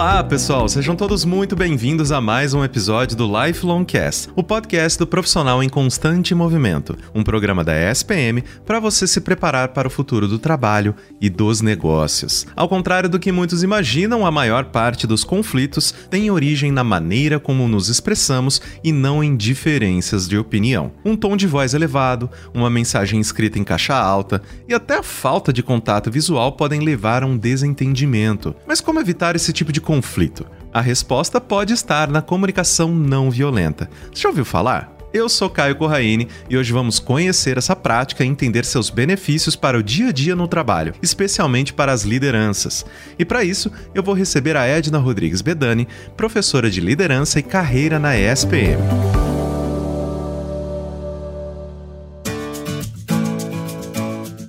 Olá, 0.00 0.24
pessoal, 0.24 0.66
sejam 0.66 0.96
todos 0.96 1.26
muito 1.26 1.54
bem-vindos 1.54 2.10
a 2.10 2.22
mais 2.22 2.54
um 2.54 2.64
episódio 2.64 3.14
do 3.14 3.26
Lifelong 3.26 3.84
Cast, 3.84 4.30
o 4.34 4.42
podcast 4.42 4.98
do 4.98 5.06
profissional 5.06 5.62
em 5.62 5.68
constante 5.68 6.34
movimento, 6.34 6.96
um 7.14 7.22
programa 7.22 7.62
da 7.62 7.74
ESPM 7.74 8.42
para 8.64 8.80
você 8.80 9.06
se 9.06 9.20
preparar 9.20 9.68
para 9.68 9.86
o 9.86 9.90
futuro 9.90 10.26
do 10.26 10.38
trabalho 10.38 10.94
e 11.20 11.28
dos 11.28 11.60
negócios. 11.60 12.46
Ao 12.56 12.66
contrário 12.66 13.10
do 13.10 13.18
que 13.18 13.30
muitos 13.30 13.62
imaginam, 13.62 14.24
a 14.24 14.30
maior 14.30 14.64
parte 14.64 15.06
dos 15.06 15.22
conflitos 15.22 15.92
tem 16.08 16.30
origem 16.30 16.72
na 16.72 16.82
maneira 16.82 17.38
como 17.38 17.68
nos 17.68 17.90
expressamos 17.90 18.62
e 18.82 18.92
não 18.92 19.22
em 19.22 19.36
diferenças 19.36 20.26
de 20.26 20.38
opinião. 20.38 20.92
Um 21.04 21.14
tom 21.14 21.36
de 21.36 21.46
voz 21.46 21.74
elevado, 21.74 22.30
uma 22.54 22.70
mensagem 22.70 23.20
escrita 23.20 23.58
em 23.58 23.64
caixa 23.64 23.96
alta 23.96 24.40
e 24.66 24.72
até 24.72 24.96
a 24.96 25.02
falta 25.02 25.52
de 25.52 25.62
contato 25.62 26.10
visual 26.10 26.52
podem 26.52 26.80
levar 26.80 27.22
a 27.22 27.26
um 27.26 27.36
desentendimento. 27.36 28.56
Mas 28.66 28.80
como 28.80 28.98
evitar 28.98 29.36
esse 29.36 29.52
tipo 29.52 29.70
de 29.70 29.89
conflito? 29.90 30.46
A 30.72 30.80
resposta 30.80 31.40
pode 31.40 31.72
estar 31.72 32.08
na 32.08 32.22
comunicação 32.22 32.94
não 32.94 33.28
violenta. 33.28 33.90
Você 34.12 34.22
já 34.22 34.28
ouviu 34.28 34.44
falar? 34.44 34.96
Eu 35.12 35.28
sou 35.28 35.50
Caio 35.50 35.74
Corraine 35.74 36.28
e 36.48 36.56
hoje 36.56 36.72
vamos 36.72 37.00
conhecer 37.00 37.58
essa 37.58 37.74
prática 37.74 38.24
e 38.24 38.28
entender 38.28 38.64
seus 38.64 38.88
benefícios 38.88 39.56
para 39.56 39.76
o 39.76 39.82
dia 39.82 40.10
a 40.10 40.12
dia 40.12 40.36
no 40.36 40.46
trabalho, 40.46 40.94
especialmente 41.02 41.72
para 41.72 41.90
as 41.90 42.04
lideranças. 42.04 42.86
E 43.18 43.24
para 43.24 43.42
isso, 43.42 43.68
eu 43.92 44.00
vou 44.00 44.14
receber 44.14 44.56
a 44.56 44.64
Edna 44.64 44.98
Rodrigues 44.98 45.42
Bedani, 45.42 45.88
professora 46.16 46.70
de 46.70 46.80
liderança 46.80 47.40
e 47.40 47.42
carreira 47.42 47.98
na 47.98 48.16
ESPM. 48.16 48.78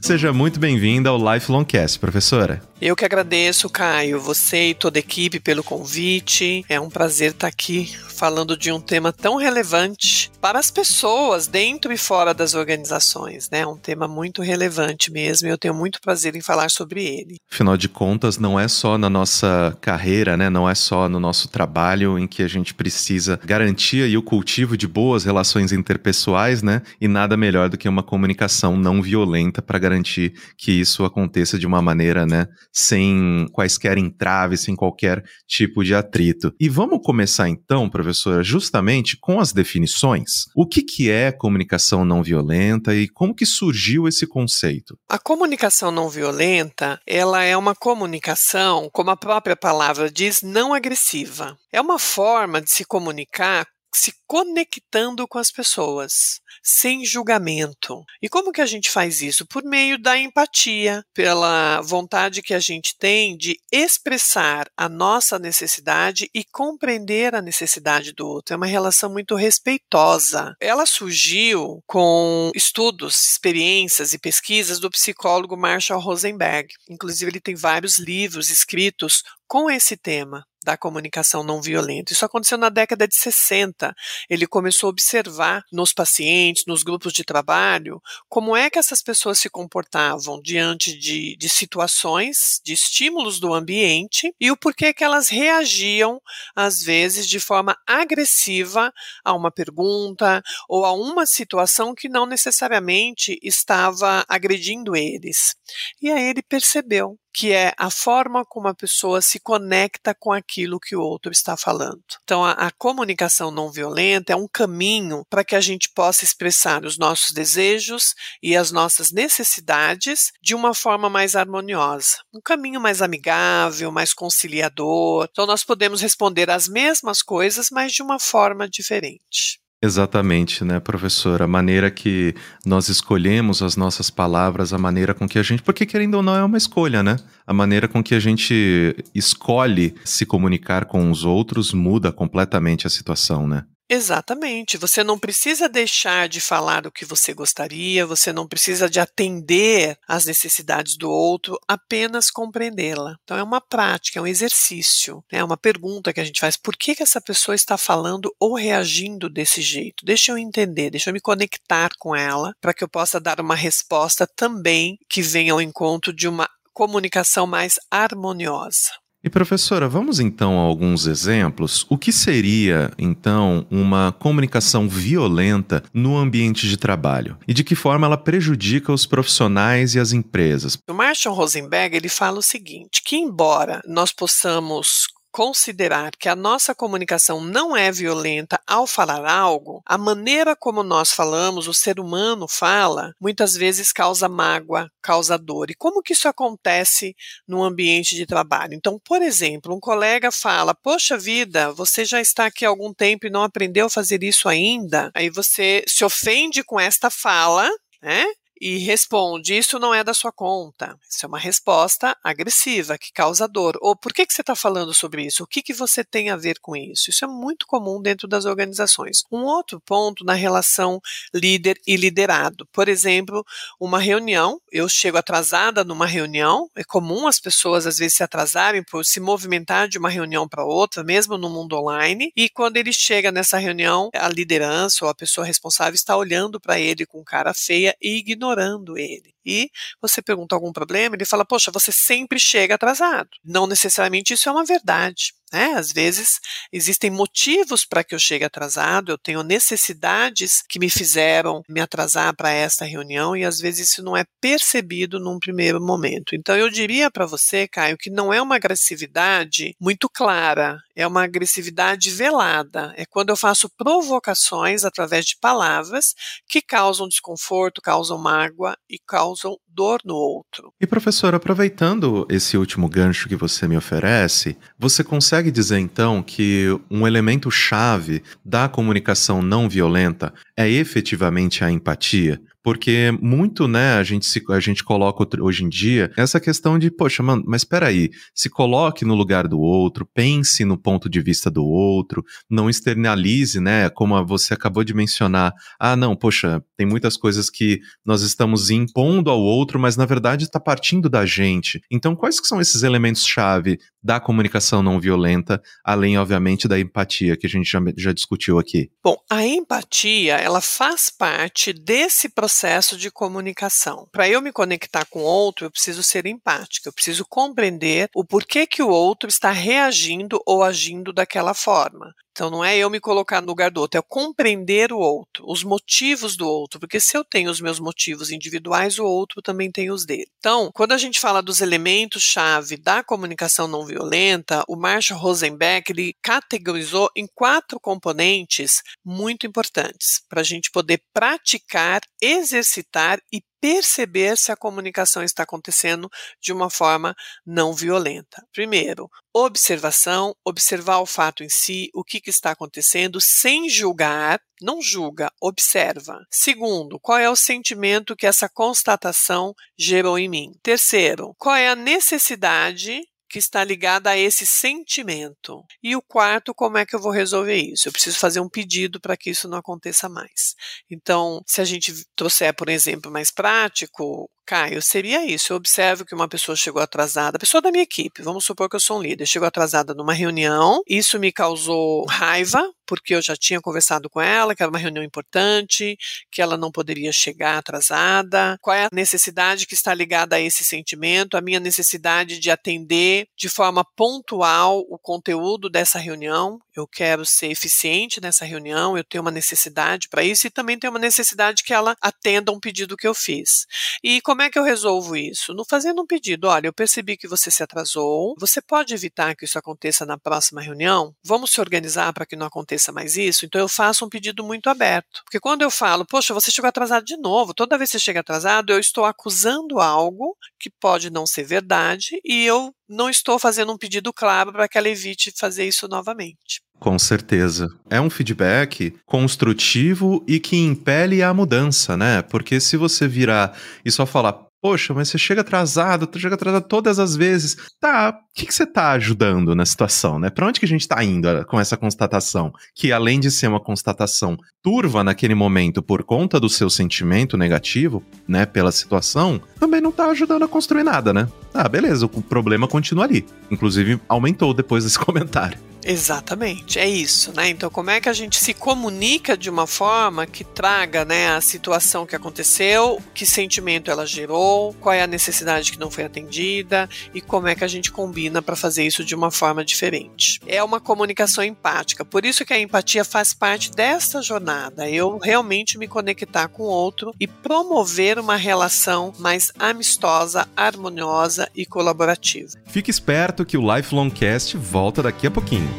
Seja 0.04 0.32
muito 0.32 0.60
bem-vinda 0.60 1.10
ao 1.10 1.18
Lifelong 1.18 1.66
Cast, 1.66 1.98
professora. 1.98 2.62
Eu 2.82 2.96
que 2.96 3.06
agradeço, 3.06 3.70
Caio, 3.70 4.20
você 4.20 4.70
e 4.70 4.74
toda 4.74 4.98
a 4.98 5.02
equipe 5.02 5.40
pelo 5.40 5.64
convite. 5.64 6.66
É 6.68 6.80
um 6.80 6.90
prazer 6.90 7.30
estar 7.30 7.46
aqui 7.46 7.96
falando 8.22 8.58
de 8.58 8.72
um 8.72 8.82
tema 8.82 9.14
tão 9.14 9.36
relevante 9.36 10.32
para 10.42 10.58
as 10.58 10.72
pessoas 10.72 11.46
dentro 11.46 11.94
e 11.94 11.98
fora 11.98 12.34
das 12.34 12.56
organizações, 12.56 13.52
né? 13.52 13.68
Um 13.68 13.78
tema 13.78 14.08
muito 14.08 14.42
relevante 14.42 15.12
mesmo 15.12 15.48
e 15.48 15.52
eu 15.52 15.60
tenho 15.60 15.76
muito 15.76 16.02
prazer 16.02 16.36
em 16.36 16.42
falar 16.42 16.72
sobre 16.72 17.04
ele. 17.04 17.36
Afinal 17.52 17.78
de 17.78 17.88
contas, 17.88 18.40
não 18.40 18.60
é 18.60 18.68
só 18.68 18.98
na 18.98 19.12
nossa 19.12 19.78
carreira, 19.80 20.36
né? 20.36 20.50
Não 20.50 20.68
é 20.68 20.74
só 20.74 21.08
no 21.08 21.20
nosso 21.20 21.50
trabalho 21.50 22.18
em 22.18 22.28
que 22.28 22.42
a 22.42 22.48
gente 22.48 22.74
precisa 22.74 23.40
garantir 23.46 24.10
e 24.10 24.18
o 24.18 24.24
cultivo 24.24 24.76
de 24.76 24.88
boas 24.88 25.24
relações 25.24 25.72
interpessoais, 25.72 26.64
né? 26.64 26.82
E 27.00 27.08
nada 27.08 27.38
melhor 27.38 27.70
do 27.70 27.78
que 27.78 27.88
uma 27.88 28.02
comunicação 28.02 28.76
não 28.76 29.04
violenta 29.04 29.62
para 29.62 29.78
garantir 29.78 30.34
que 30.58 30.72
isso 30.72 31.06
aconteça 31.06 31.60
de 31.60 31.68
uma 31.68 31.82
maneira, 31.82 32.26
né? 32.26 32.48
Sem 32.72 33.48
quaisquer 33.52 33.98
entraves, 33.98 34.62
sem 34.62 34.76
qualquer 34.76 35.24
tipo 35.48 35.84
de 35.84 35.94
atrito. 35.94 36.54
E 36.60 36.70
vamos 36.70 37.00
começar 37.04 37.50
então, 37.50 37.90
professora, 37.90 38.44
justamente 38.44 39.18
com 39.20 39.40
as 39.40 39.52
definições. 39.52 40.46
O 40.56 40.66
que, 40.66 40.82
que 40.82 41.10
é 41.10 41.32
comunicação 41.32 42.06
não 42.06 42.24
violenta 42.24 42.96
e 42.96 43.08
como 43.08 43.36
que 43.36 43.46
surgiu 43.46 44.08
esse 44.08 44.26
conceito? 44.26 44.98
A 45.10 45.20
comunicação 45.20 45.92
não 45.92 46.10
violenta, 46.10 47.00
ela 47.06 47.44
é 47.44 47.56
uma 47.58 47.76
comunicação, 47.76 48.90
como 48.92 49.10
a 49.10 49.18
própria 49.18 49.56
palavra 49.56 50.10
diz, 50.10 50.40
não 50.42 50.74
agressiva. 50.74 51.58
É 51.72 51.82
uma 51.82 52.00
forma 52.00 52.62
de 52.62 52.72
se 52.72 52.86
comunicar 52.86 53.66
se 53.94 54.14
conectando 54.26 55.28
com 55.28 55.38
as 55.38 55.52
pessoas, 55.52 56.40
sem 56.64 57.06
julgamento. 57.06 58.04
E 58.22 58.30
como 58.30 58.52
que 58.52 58.62
a 58.62 58.66
gente 58.66 58.90
faz 58.90 59.22
isso? 59.22 59.46
Por 59.46 59.64
meio 59.64 59.98
da 59.98 60.18
empatia, 60.18 61.04
pela 61.14 61.82
vontade 61.82 62.42
que 62.42 62.54
a 62.54 62.60
gente 62.60 62.96
tem 62.98 63.36
de 63.36 63.58
expressar 63.72 64.70
a 64.78 64.88
nossa 64.88 65.38
necessidade 65.38 66.30
e 66.34 66.44
compreender 66.46 67.36
a 67.36 67.42
necessidade 67.42 68.14
do 68.14 68.28
outro. 68.28 68.54
É 68.54 68.58
uma 68.58 68.66
relação 68.66 69.12
muito 69.12 69.36
respeitosa. 69.36 70.56
Ela 70.62 70.86
surgiu 70.86 71.84
com 71.86 72.52
estudos, 72.56 73.32
experiências 73.32 74.14
e 74.14 74.20
pesquisas 74.20 74.80
do 74.80 74.90
psicólogo 74.90 75.58
Marshall 75.58 76.00
Rosenberg. 76.00 76.74
Inclusive, 76.90 77.32
ele 77.32 77.42
tem 77.42 77.56
vários 77.56 78.00
livros 78.00 78.50
escritos 78.50 79.24
com 79.48 79.70
esse 79.70 79.98
tema 79.98 80.46
da 80.64 80.78
comunicação 80.78 81.44
não 81.44 81.62
violenta. 81.62 82.14
Isso 82.14 82.26
aconteceu 82.26 82.58
na 82.58 82.70
década 82.70 83.08
de 83.08 83.16
60. 83.18 83.94
Ele 84.30 84.46
começou 84.46 84.88
a 84.88 84.92
observar 84.92 85.64
nos 85.72 85.94
pacientes, 85.94 86.64
nos 86.68 86.84
grupos 86.84 87.14
de 87.14 87.24
trabalho, 87.24 88.02
como 88.30 88.56
é 88.56 88.70
que 88.70 88.78
essas 88.78 89.02
pessoas 89.02 89.40
se 89.40 89.50
comportavam 89.50 90.42
diante 90.42 90.98
de, 90.98 91.36
de 91.36 91.50
situações, 91.50 92.38
de 92.64 92.74
estímulos 92.74 93.40
do 93.40 93.54
ambiente 93.54 94.34
e 94.40 94.52
o 94.52 94.58
porquê 94.58 94.94
que 94.94 95.04
elas 95.04 95.30
reagiam, 95.30 96.22
às 96.56 96.82
vezes, 96.82 97.28
de 97.28 97.40
forma 97.40 97.76
agressiva 97.88 98.92
a 99.24 99.34
uma 99.34 99.52
pergunta 99.52 100.42
ou 100.70 100.86
a 100.86 100.94
uma 100.94 101.26
situação 101.26 101.96
que 101.96 102.08
não 102.08 102.26
necessariamente 102.26 103.40
estava 103.42 104.24
agredindo 104.28 104.96
eles. 104.96 105.56
E 106.02 106.12
aí 106.12 106.24
ele 106.24 106.42
percebeu 106.42 107.18
que 107.34 107.52
é 107.52 107.74
a 107.78 107.90
forma 107.90 108.46
como 108.46 108.68
a 108.68 108.74
pessoa 108.74 109.22
se 109.22 109.40
conecta 109.40 110.14
com 110.14 110.32
aquilo 110.32 110.80
que 110.80 110.96
o 110.96 111.02
outro 111.02 111.32
está 111.32 111.56
falando. 111.56 112.04
Então, 112.24 112.44
a, 112.44 112.52
a 112.52 112.72
comunicação 112.72 113.52
não 113.52 113.72
violenta 113.72 114.34
é 114.34 114.36
um 114.36 114.48
caminho 114.48 115.26
para 115.30 115.44
que 115.44 115.56
a 115.56 115.62
gente 115.62 115.90
possa 115.90 116.24
expressar 116.24 116.86
os 116.86 116.98
nossos 116.98 117.32
desejos 117.32 118.14
e 118.42 118.56
as 118.56 118.72
nossas 118.72 119.12
necessidades 119.12 120.32
de 120.42 120.54
uma 120.54 120.74
forma 120.74 121.10
mais 121.10 121.36
harmoniosa, 121.36 122.18
um 122.34 122.42
caminho 122.42 122.82
mais 122.82 123.02
amigável, 123.02 123.92
mais 123.92 124.14
conciliador. 124.14 125.28
Então, 125.32 125.46
nós 125.46 125.64
podemos 125.64 126.02
responder 126.02 126.50
as 126.50 126.68
mesmas 126.68 127.22
coisas, 127.22 127.68
mas 127.72 127.94
de 127.94 128.02
uma 128.02 128.20
forma 128.20 128.68
diferente. 128.68 129.61
Exatamente, 129.84 130.64
né, 130.64 130.80
professora? 130.80 131.46
A 131.46 131.48
maneira 131.48 131.90
que 131.90 132.36
nós 132.64 132.88
escolhemos 132.88 133.64
as 133.64 133.76
nossas 133.76 134.12
palavras, 134.12 134.74
a 134.74 134.78
maneira 134.78 135.12
com 135.12 135.28
que 135.28 135.40
a 135.40 135.44
gente. 135.44 135.64
Porque, 135.64 135.88
querendo 135.88 136.16
ou 136.16 136.24
não, 136.24 136.36
é 136.36 136.44
uma 136.44 136.58
escolha, 136.58 137.02
né? 137.02 137.16
A 137.48 137.54
maneira 137.54 137.88
com 137.88 138.04
que 138.04 138.14
a 138.14 138.20
gente 138.20 138.96
escolhe 139.16 139.96
se 140.06 140.24
comunicar 140.24 140.86
com 140.86 141.10
os 141.10 141.26
outros 141.26 141.74
muda 141.74 142.12
completamente 142.12 142.86
a 142.86 142.92
situação, 142.92 143.48
né? 143.48 143.64
Exatamente. 143.94 144.78
Você 144.78 145.04
não 145.04 145.20
precisa 145.20 145.68
deixar 145.68 146.30
de 146.30 146.40
falar 146.40 146.88
o 146.88 146.92
que 146.92 147.04
você 147.04 147.34
gostaria, 147.34 148.06
você 148.06 148.32
não 148.32 148.48
precisa 148.48 148.90
de 148.90 149.02
atender 149.02 149.98
às 150.08 150.24
necessidades 150.24 150.96
do 150.96 151.12
outro, 151.12 151.60
apenas 151.68 152.32
compreendê-la. 152.32 153.18
Então 153.22 153.36
é 153.36 153.44
uma 153.44 153.60
prática, 153.60 154.18
é 154.18 154.22
um 154.22 154.28
exercício, 154.28 155.22
né? 155.30 155.40
é 155.40 155.44
uma 155.44 155.58
pergunta 155.58 156.14
que 156.14 156.22
a 156.22 156.24
gente 156.24 156.40
faz: 156.40 156.56
por 156.56 156.78
que, 156.78 156.96
que 156.96 157.04
essa 157.04 157.20
pessoa 157.20 157.54
está 157.54 157.78
falando 157.78 158.34
ou 158.40 158.56
reagindo 158.56 159.30
desse 159.30 159.62
jeito? 159.62 160.06
Deixa 160.06 160.32
eu 160.32 160.38
entender, 160.38 160.90
deixa 160.90 161.10
eu 161.10 161.14
me 161.14 161.20
conectar 161.20 161.90
com 162.00 162.16
ela 162.16 162.54
para 162.62 162.74
que 162.74 162.86
eu 162.86 162.90
possa 162.90 163.20
dar 163.20 163.42
uma 163.42 163.56
resposta 163.56 164.26
também 164.26 164.98
que 165.10 165.22
venha 165.22 165.52
ao 165.52 165.62
encontro 165.62 166.14
de 166.14 166.30
uma 166.30 166.50
comunicação 166.74 167.46
mais 167.46 167.76
harmoniosa. 167.92 169.01
E 169.24 169.30
professora, 169.30 169.88
vamos 169.88 170.20
então 170.20 170.58
a 170.58 170.64
alguns 170.64 171.06
exemplos. 171.06 171.86
O 171.90 171.98
que 171.98 172.12
seria 172.12 172.92
então 172.98 173.68
uma 173.70 174.12
comunicação 174.12 174.90
violenta 174.90 175.84
no 175.94 176.18
ambiente 176.18 176.68
de 176.68 176.76
trabalho 176.76 177.38
e 177.48 177.54
de 177.54 177.64
que 177.64 177.76
forma 177.76 178.08
ela 178.08 178.18
prejudica 178.18 178.92
os 178.92 179.06
profissionais 179.06 179.94
e 179.94 180.00
as 180.00 180.12
empresas? 180.12 180.76
O 180.90 180.94
Marshall 180.94 181.36
Rosenberg 181.36 181.96
ele 181.96 182.10
fala 182.10 182.40
o 182.40 182.44
seguinte: 182.44 183.04
que 183.06 183.16
embora 183.16 183.80
nós 183.86 184.12
possamos 184.12 185.06
considerar 185.32 186.12
que 186.20 186.28
a 186.30 186.36
nossa 186.36 186.76
comunicação 186.76 187.42
não 187.42 187.76
é 187.76 187.92
violenta 187.92 188.60
ao 188.68 188.86
falar 188.86 189.26
algo, 189.26 189.82
a 189.86 189.98
maneira 189.98 190.56
como 190.56 190.84
nós 190.84 191.12
falamos, 191.12 191.68
o 191.68 191.74
ser 191.74 192.00
humano 192.00 192.48
fala, 192.48 193.14
muitas 193.20 193.54
vezes 193.54 193.92
causa 193.92 194.28
mágoa, 194.30 194.90
causa 195.02 195.38
dor. 195.38 195.72
E 195.72 195.76
como 195.76 196.02
que 196.02 196.14
isso 196.14 196.28
acontece 196.28 197.16
no 197.48 197.64
ambiente 197.64 198.16
de 198.16 198.26
trabalho? 198.26 198.74
Então, 198.74 199.00
por 199.06 199.22
exemplo, 199.22 199.74
um 199.76 199.80
colega 199.80 200.32
fala: 200.32 200.74
"Poxa 200.76 201.18
vida, 201.18 201.72
você 201.74 202.06
já 202.06 202.22
está 202.22 202.46
aqui 202.48 202.66
há 202.66 202.70
algum 202.70 202.94
tempo 202.94 203.26
e 203.28 203.30
não 203.30 203.44
aprendeu 203.44 203.88
a 203.88 203.90
fazer 203.90 204.24
isso 204.24 204.48
ainda?". 204.50 205.12
Aí 205.16 205.30
você 205.30 205.84
se 205.88 206.04
ofende 206.04 206.64
com 206.64 206.80
esta 206.80 207.10
fala, 207.10 207.70
né? 208.02 208.26
E 208.62 208.78
responde: 208.78 209.58
Isso 209.58 209.80
não 209.80 209.94
é 209.94 210.04
da 210.04 210.14
sua 210.14 210.32
conta. 210.32 210.96
Isso 211.10 211.26
é 211.26 211.28
uma 211.28 211.40
resposta 211.40 212.16
agressiva, 212.24 212.98
que 212.98 213.12
causa 213.12 213.48
dor. 213.48 213.76
Ou 213.82 213.96
por 213.96 214.14
que, 214.14 214.26
que 214.26 214.34
você 214.34 214.42
está 214.42 214.56
falando 214.56 214.94
sobre 214.94 215.26
isso? 215.26 215.44
O 215.44 215.48
que, 215.48 215.64
que 215.64 215.74
você 215.74 216.04
tem 216.04 216.30
a 216.30 216.38
ver 216.38 216.60
com 216.60 216.76
isso? 216.76 217.10
Isso 217.10 217.26
é 217.26 217.28
muito 217.28 217.66
comum 217.66 218.00
dentro 218.00 218.28
das 218.28 218.46
organizações. 218.46 219.24
Um 219.32 219.46
outro 219.46 219.80
ponto 219.80 220.24
na 220.24 220.34
relação 220.34 221.02
líder 221.34 221.80
e 221.88 221.96
liderado. 221.96 222.68
Por 222.72 222.88
exemplo, 222.88 223.44
uma 223.80 223.98
reunião, 223.98 224.62
eu 224.72 224.88
chego 224.88 225.18
atrasada 225.18 225.84
numa 225.84 226.06
reunião, 226.06 226.70
é 226.76 226.84
comum 226.84 227.28
as 227.28 227.40
pessoas 227.40 227.88
às 227.88 227.98
vezes 227.98 228.18
se 228.18 228.24
atrasarem 228.24 228.84
por 228.84 229.04
se 229.04 229.20
movimentar 229.20 229.88
de 229.88 229.98
uma 229.98 230.10
reunião 230.10 230.48
para 230.48 230.64
outra, 230.64 231.04
mesmo 231.04 231.38
no 231.38 231.50
mundo 231.50 231.76
online, 231.76 232.32
e 232.36 232.48
quando 232.48 232.78
ele 232.78 232.94
chega 232.94 233.32
nessa 233.32 233.58
reunião, 233.58 234.10
a 234.14 234.28
liderança 234.28 235.04
ou 235.04 235.10
a 235.10 235.16
pessoa 235.16 235.48
responsável 235.48 235.96
está 235.96 236.16
olhando 236.16 236.60
para 236.60 236.80
ele 236.80 237.06
com 237.06 237.24
cara 237.24 237.54
feia 237.54 237.96
e 238.00 238.18
ignorando 238.18 238.51
ignorando 238.52 238.98
ele. 238.98 239.34
E 239.46 239.70
você 240.00 240.22
pergunta 240.22 240.56
algum 240.56 240.72
problema, 240.72 241.16
ele 241.16 241.26
fala: 241.26 241.46
Poxa, 241.46 241.72
você 241.72 241.92
sempre 241.92 242.40
chega 242.40 242.76
atrasado. 242.76 243.30
Não 243.44 243.66
necessariamente 243.66 244.34
isso 244.34 244.48
é 244.48 244.52
uma 244.52 244.64
verdade. 244.64 245.34
Né? 245.52 245.74
Às 245.74 245.92
vezes 245.92 246.40
existem 246.72 247.10
motivos 247.10 247.84
para 247.86 248.04
que 248.04 248.16
eu 248.16 248.20
chegue 248.20 248.46
atrasado, 248.46 249.12
eu 249.12 249.18
tenho 249.18 249.44
necessidades 249.44 250.64
que 250.70 250.80
me 250.80 250.90
fizeram 250.90 251.62
me 251.68 251.82
atrasar 251.82 252.34
para 252.34 252.52
esta 252.52 252.86
reunião 252.86 253.36
e 253.36 253.44
às 253.44 253.60
vezes 253.60 253.90
isso 253.90 254.02
não 254.02 254.16
é 254.16 254.24
percebido 254.40 255.20
num 255.20 255.40
primeiro 255.40 255.82
momento. 255.82 256.36
Então 256.36 256.56
eu 256.56 256.70
diria 256.70 257.12
para 257.12 257.26
você, 257.26 257.68
Caio, 257.68 257.98
que 257.98 258.10
não 258.10 258.34
é 258.34 258.42
uma 258.42 258.56
agressividade 258.56 259.76
muito 259.78 260.08
clara, 260.08 260.80
é 260.96 261.06
uma 261.06 261.24
agressividade 261.24 262.10
velada. 262.10 262.94
É 262.98 263.06
quando 263.06 263.30
eu 263.30 263.36
faço 263.36 263.70
provocações 263.78 264.84
através 264.84 265.26
de 265.26 265.38
palavras 265.40 266.14
que 266.48 266.62
causam 266.62 267.08
desconforto, 267.08 267.82
causam 267.82 268.18
mágoa 268.18 268.76
e 268.90 268.98
causam 269.00 269.58
dor 269.68 270.00
no 270.04 270.16
outro. 270.16 270.74
E 270.80 270.88
professor, 270.88 271.34
aproveitando 271.34 272.26
esse 272.30 272.58
último 272.58 272.90
gancho 272.90 273.30
que 273.30 273.36
você 273.36 273.68
me 273.68 273.78
oferece, 273.78 274.58
você 274.78 275.04
consegue 275.04 275.52
dizer 275.52 275.80
então 275.80 276.22
que 276.22 276.68
um 276.90 277.08
elemento 277.08 277.50
chave 277.50 278.24
da 278.44 278.68
comunicação 278.68 279.42
não 279.42 279.70
violenta 279.70 280.34
é 280.58 280.68
efetivamente 280.68 281.64
a 281.64 281.72
empatia? 281.72 282.42
Porque 282.64 283.12
muito, 283.22 283.68
né, 283.68 283.94
a 283.94 284.04
gente, 284.04 284.26
se, 284.26 284.42
a 284.50 284.60
gente 284.60 284.84
coloca 284.84 285.26
hoje 285.42 285.64
em 285.64 285.70
dia 285.70 286.12
essa 286.16 286.40
questão 286.40 286.78
de, 286.78 286.92
poxa, 286.92 287.24
mano, 287.24 287.44
mas 287.46 287.64
peraí, 287.64 288.10
se 288.36 288.50
coloque 288.50 289.04
no 289.04 289.16
lugar 289.16 289.48
do 289.48 289.60
outro, 289.60 290.08
pense 290.14 290.64
no 290.64 290.78
ponto 290.78 291.10
de 291.10 291.22
vista 291.22 291.50
do 291.50 291.66
outro, 291.66 292.24
não 292.50 292.70
externalize, 292.70 293.60
né, 293.60 293.90
como 293.90 294.24
você 294.26 294.54
acabou 294.54 294.84
de 294.84 294.94
mencionar, 294.94 295.54
ah, 295.80 295.96
não, 295.96 296.16
poxa, 296.16 296.64
tem 296.78 296.86
muitas 296.86 297.18
coisas 297.18 297.50
que 297.50 297.80
nós 298.06 298.22
estamos 298.22 298.70
impondo 298.70 299.30
ao 299.30 299.40
outro, 299.40 299.80
mas 299.80 299.98
na 299.98 300.06
verdade 300.06 300.46
está 300.46 300.60
partindo 300.60 301.10
da 301.10 301.26
gente. 301.26 301.82
Então, 301.90 302.16
quais 302.16 302.40
que 302.40 302.48
são 302.48 302.62
esses 302.62 302.84
elementos-chave 302.84 303.80
da 304.04 304.20
comunicação 304.20 304.82
não 304.82 305.00
violenta, 305.00 305.62
além, 305.84 306.18
obviamente, 306.18 306.68
da 306.68 306.80
empatia, 306.80 307.38
que 307.38 307.46
a 307.46 307.50
gente 307.50 307.70
já, 307.70 307.80
já 307.98 308.12
discutiu 308.12 308.58
aqui? 308.58 308.90
Bom, 309.04 309.16
a 309.30 309.46
empatia, 309.46 310.36
ela 310.36 310.62
faz 310.62 311.10
parte 311.10 311.72
desse 311.72 312.30
processo 312.30 312.98
de 312.98 313.12
comunicação. 313.12 314.08
Para 314.12 314.28
eu 314.28 314.42
me 314.42 314.52
conectar 314.52 315.06
com 315.06 315.20
outro, 315.20 315.66
eu 315.66 315.72
preciso 315.72 316.02
ser 316.02 316.26
empática, 316.26 316.90
eu 316.90 316.94
preciso 316.94 317.26
compreender 317.30 318.10
o 318.16 318.26
porquê 318.26 318.66
que 318.66 318.82
o 318.82 318.90
outro 318.90 319.30
está 319.30 319.52
reagindo 319.52 320.42
ou 320.46 320.64
agindo 320.64 321.14
daquela 321.14 321.54
forma. 321.54 322.14
Então 322.32 322.50
não 322.50 322.64
é 322.64 322.78
eu 322.78 322.90
me 322.90 323.00
colocar 323.00 323.42
no 323.42 323.48
lugar 323.48 323.70
do 323.72 323.82
outro, 323.82 324.00
é 324.00 324.04
compreender 324.08 324.94
o 324.94 324.98
outro, 324.98 325.44
os 325.48 325.64
motivos 325.64 326.38
do 326.38 326.48
outro, 326.48 326.80
porque 326.80 327.00
se 327.00 327.18
eu 327.18 327.24
tenho 327.24 327.52
os 327.52 327.60
meus 327.60 327.80
motivos 327.80 328.32
individuais, 328.32 328.98
o 328.98 329.06
outro 329.06 329.42
também 329.42 329.72
tem 329.72 329.92
os 329.92 330.06
dele. 330.06 330.28
Então, 330.40 330.72
quando 330.74 330.94
a 330.94 330.98
gente 330.98 331.20
fala 331.20 331.42
dos 331.42 331.62
elementos 331.62 332.24
chave 332.24 332.78
da 332.78 333.04
comunicação 333.04 333.68
não 333.68 333.86
violenta, 333.86 334.64
o 334.68 334.76
Marshall 334.76 335.20
Rosenbeck 335.20 335.92
ele 335.92 336.16
categorizou 336.22 337.10
em 337.16 337.28
quatro 337.36 337.80
componentes 337.80 338.82
muito 339.04 339.46
importantes 339.46 340.22
para 340.30 340.42
a 340.42 340.44
gente 340.44 340.72
poder 340.72 341.02
praticar, 341.14 342.02
exercitar 342.22 343.20
e 343.32 343.42
perceber 343.62 344.36
se 344.36 344.52
a 344.52 344.58
comunicação 344.58 345.24
está 345.24 345.44
acontecendo 345.44 346.10
de 346.42 346.52
uma 346.52 346.70
forma 346.70 347.16
não 347.46 347.72
violenta. 347.72 348.44
Primeiro, 348.52 349.08
observação, 349.34 350.36
observar 350.44 351.00
o 351.00 351.06
fato 351.06 351.44
em 351.44 351.50
si, 351.50 351.90
o 351.94 352.04
que, 352.04 352.20
que 352.20 352.32
está 352.32 352.52
acontecendo, 352.52 353.22
sem 353.22 353.70
julgar, 353.70 354.42
não 354.62 354.82
julga, 354.82 355.32
observa. 355.40 356.20
Segundo, 356.32 357.00
qual 357.00 357.20
é 357.20 357.30
o 357.30 357.36
sentimento 357.36 358.16
que 358.16 358.28
essa 358.28 358.50
constatação 358.50 359.54
gerou 359.78 360.18
em 360.18 360.28
mim? 360.28 360.52
Terceiro, 360.64 361.36
qual 361.38 361.56
é 361.56 361.70
a 361.70 361.76
necessidade 361.76 363.02
que 363.32 363.40
está 363.40 363.64
ligada 363.64 364.10
a 364.10 364.18
esse 364.18 364.46
sentimento. 364.46 365.64
E 365.82 365.96
o 365.96 366.02
quarto, 366.02 366.54
como 366.54 366.78
é 366.78 366.86
que 366.86 366.96
eu 366.96 367.00
vou 367.00 367.12
resolver 367.12 367.56
isso? 367.56 367.88
Eu 367.88 367.94
preciso 367.94 368.20
fazer 368.20 368.42
um 368.42 368.50
pedido 368.50 369.00
para 369.00 369.16
que 369.16 369.30
isso 369.30 369.48
não 369.48 369.58
aconteça 369.58 370.10
mais. 370.10 370.54
Então, 370.90 371.42
se 371.48 371.62
a 371.62 371.64
gente 371.64 372.06
trouxer, 372.16 372.54
por 372.54 372.68
exemplo, 372.68 373.10
mais 373.10 373.32
prático, 373.32 374.30
Caio, 374.52 374.82
seria 374.82 375.26
isso. 375.26 375.54
Eu 375.54 375.56
observo 375.56 376.04
que 376.04 376.14
uma 376.14 376.28
pessoa 376.28 376.58
chegou 376.58 376.82
atrasada, 376.82 377.40
pessoa 377.40 377.62
da 377.62 377.72
minha 377.72 377.86
equipe, 377.86 378.22
vamos 378.22 378.44
supor 378.44 378.68
que 378.68 378.76
eu 378.76 378.82
sou 378.82 378.98
um 378.98 379.02
líder, 379.02 379.26
chegou 379.26 379.48
atrasada 379.48 379.94
numa 379.94 380.12
reunião, 380.12 380.82
isso 380.86 381.18
me 381.18 381.32
causou 381.32 382.06
raiva, 382.06 382.62
porque 382.92 383.16
eu 383.16 383.22
já 383.22 383.38
tinha 383.38 383.62
conversado 383.62 384.10
com 384.10 384.20
ela, 384.20 384.54
que 384.54 384.62
era 384.62 384.70
uma 384.70 384.78
reunião 384.78 385.02
importante, 385.02 385.98
que 386.30 386.42
ela 386.42 386.58
não 386.58 386.70
poderia 386.70 387.14
chegar 387.14 387.58
atrasada. 387.58 388.58
Qual 388.60 388.76
é 388.76 388.84
a 388.84 388.90
necessidade 388.92 389.66
que 389.66 389.74
está 389.74 389.94
ligada 389.94 390.36
a 390.36 390.42
esse 390.42 390.66
sentimento? 390.66 391.38
A 391.38 391.42
minha 391.42 391.58
necessidade 391.58 392.38
de 392.38 392.52
atender 392.52 393.28
de 393.34 393.48
forma 393.48 393.86
pontual 393.96 394.80
o 394.90 395.00
conteúdo 395.00 395.70
dessa 395.70 395.98
reunião. 395.98 396.60
Eu 396.76 396.86
quero 396.86 397.26
ser 397.26 397.48
eficiente 397.48 398.20
nessa 398.20 398.44
reunião, 398.44 398.98
eu 398.98 399.06
tenho 399.06 399.22
uma 399.22 399.32
necessidade 399.32 400.10
para 400.10 400.22
isso 400.22 400.46
e 400.46 400.50
também 400.50 400.78
tenho 400.78 400.92
uma 400.92 401.00
necessidade 401.00 401.64
que 401.64 401.74
ela 401.74 401.96
atenda 402.02 402.52
um 402.52 402.60
pedido 402.60 402.98
que 402.98 403.08
eu 403.08 403.14
fiz. 403.14 403.66
E 404.04 404.20
como 404.20 404.41
é 404.42 404.50
que 404.50 404.60
eu 404.60 404.64
resolvo 404.64 405.16
isso? 405.16 405.54
No 405.54 405.64
fazendo 405.66 406.02
um 406.02 406.06
pedido, 406.06 406.48
olha, 406.48 406.68
eu 406.68 406.74
percebi 406.74 407.18
que 407.18 407.28
você 407.28 407.50
se 407.52 407.64
atrasou, 407.64 408.36
você 408.40 408.62
pode 408.62 408.94
evitar 408.94 409.36
que 409.36 409.46
isso 409.46 409.58
aconteça 409.58 410.06
na 410.06 410.18
próxima 410.18 410.62
reunião? 410.62 411.16
Vamos 411.24 411.52
se 411.52 411.62
organizar 411.62 412.12
para 412.14 412.26
que 412.26 412.36
não 412.36 412.46
aconteça 412.46 412.92
mais 412.92 413.18
isso, 413.18 413.46
então 413.46 413.60
eu 413.60 413.68
faço 413.68 414.06
um 414.06 414.10
pedido 414.10 414.44
muito 414.44 414.70
aberto. 414.70 415.22
Porque 415.24 415.40
quando 415.40 415.62
eu 415.62 415.72
falo, 415.72 416.06
poxa, 416.06 416.34
você 416.34 416.52
chegou 416.52 416.68
atrasado 416.68 417.06
de 417.06 417.18
novo, 417.18 417.54
toda 417.54 417.78
vez 417.78 417.90
que 417.90 417.98
você 417.98 418.04
chega 418.04 418.20
atrasado, 418.20 418.72
eu 418.72 418.80
estou 418.80 419.06
acusando 419.06 419.80
algo 419.80 420.36
que 420.60 420.70
pode 420.70 421.10
não 421.10 421.26
ser 421.26 421.44
verdade 421.44 422.20
e 422.24 422.46
eu 422.46 422.74
não 422.88 423.10
estou 423.10 423.40
fazendo 423.40 423.72
um 423.72 423.78
pedido 423.78 424.12
claro 424.14 424.52
para 424.52 424.68
que 424.68 424.78
ela 424.78 424.90
evite 424.90 425.32
fazer 425.38 425.68
isso 425.68 425.88
novamente. 425.88 426.62
Com 426.82 426.98
certeza. 426.98 427.70
É 427.92 428.02
um 428.02 428.10
feedback 428.10 428.92
construtivo 429.06 430.26
e 430.28 430.40
que 430.40 430.58
impele 430.58 431.22
a 431.22 431.32
mudança, 431.32 431.96
né? 431.96 432.24
Porque 432.24 432.60
se 432.60 432.76
você 432.76 433.08
virar 433.08 433.56
e 433.86 433.92
só 433.92 434.04
falar, 434.04 434.48
Poxa, 434.64 434.94
mas 434.94 435.10
você 435.10 435.18
chega 435.18 435.42
atrasado, 435.42 436.08
chega 436.20 436.36
atrasado 436.36 436.68
todas 436.68 437.00
as 437.00 437.16
vezes. 437.16 437.58
Tá, 437.80 438.10
o 438.10 438.34
que, 438.36 438.46
que 438.46 438.54
você 438.54 438.64
tá 438.64 438.92
ajudando 438.92 439.56
na 439.56 439.66
situação, 439.66 440.20
né? 440.20 440.30
Pra 440.30 440.46
onde 440.46 440.60
que 440.60 440.66
a 440.68 440.70
gente 440.70 440.88
tá 440.88 441.04
indo 441.04 441.28
eh, 441.28 441.44
com 441.46 441.60
essa 441.60 441.76
constatação? 441.76 442.54
Que 442.76 442.92
além 442.92 443.20
de 443.20 443.32
ser 443.32 443.48
uma 443.48 443.60
constatação 443.60 444.38
turva 444.62 445.04
naquele 445.04 445.34
momento 445.34 445.82
por 445.82 446.04
conta 446.04 446.40
do 446.40 446.48
seu 446.48 446.70
sentimento 446.70 447.36
negativo, 447.36 448.04
né, 448.28 448.46
pela 448.46 448.72
situação, 448.72 449.42
também 449.60 449.82
não 449.82 449.92
tá 449.92 450.06
ajudando 450.12 450.44
a 450.44 450.48
construir 450.48 450.84
nada, 450.84 451.12
né? 451.12 451.28
Ah, 451.52 451.68
beleza, 451.68 452.06
o 452.06 452.22
problema 452.22 452.68
continua 452.68 453.06
ali. 453.06 453.26
Inclusive, 453.50 454.00
aumentou 454.08 454.54
depois 454.54 454.84
desse 454.84 454.98
comentário. 455.02 455.58
Exatamente, 455.84 456.80
é 456.80 456.88
isso, 456.88 457.34
né? 457.34 457.50
Então, 457.50 457.70
como 457.70 457.90
é 457.90 458.00
que 458.00 458.10
a 458.10 458.14
gente 458.14 458.38
se 458.38 458.54
comunica 458.54 459.36
de 459.36 459.50
uma 459.50 459.66
forma 459.66 460.26
que 460.26 460.44
traga, 460.44 461.04
né, 461.04 461.30
a 461.30 461.42
situação 461.42 462.06
que 462.06 462.16
aconteceu, 462.16 463.02
que 463.14 463.26
sentimento 463.26 463.90
ela 463.90 464.06
gerou, 464.06 464.74
qual 464.80 464.94
é 464.94 465.02
a 465.02 465.08
necessidade 465.08 465.72
que 465.72 465.80
não 465.80 465.90
foi 465.90 466.04
atendida 466.04 466.88
e 467.14 467.22
como 467.22 467.48
é 467.48 467.56
que 467.56 467.64
a 467.64 467.68
gente 467.68 467.92
combina 467.92 468.42
para 468.42 468.56
fazer 468.56 468.86
isso 468.86 469.04
de 469.04 469.16
uma 469.16 469.32
forma 469.32 469.66
diferente. 469.66 470.40
É 470.46 470.64
uma 470.64 470.80
comunicação 470.80 471.44
empática, 471.44 472.06
por 472.06 472.26
isso 472.26 472.46
que 472.46 472.54
a 472.54 472.60
empatia 472.60 473.04
faz 473.04 473.34
parte 473.34 473.72
dessa 473.72 474.22
jornada. 474.22 474.90
Eu 474.90 475.18
realmente 475.18 475.78
me 475.78 475.88
conectar 475.88 476.48
com 476.48 476.64
o 476.64 476.68
outro 476.68 477.14
e 477.20 477.28
promover 477.28 478.20
uma 478.20 478.36
relação 478.36 479.14
mais 479.18 479.52
amistosa, 479.58 480.48
harmoniosa 480.56 481.50
e 481.56 481.66
colaborativa. 481.66 482.54
Fique 482.68 482.92
esperto 482.92 483.46
que 483.46 483.58
o 483.58 483.76
Lifelong 483.76 484.10
Cast 484.10 484.58
volta 484.58 485.02
daqui 485.04 485.28
a 485.28 485.32
pouquinho. 485.32 485.71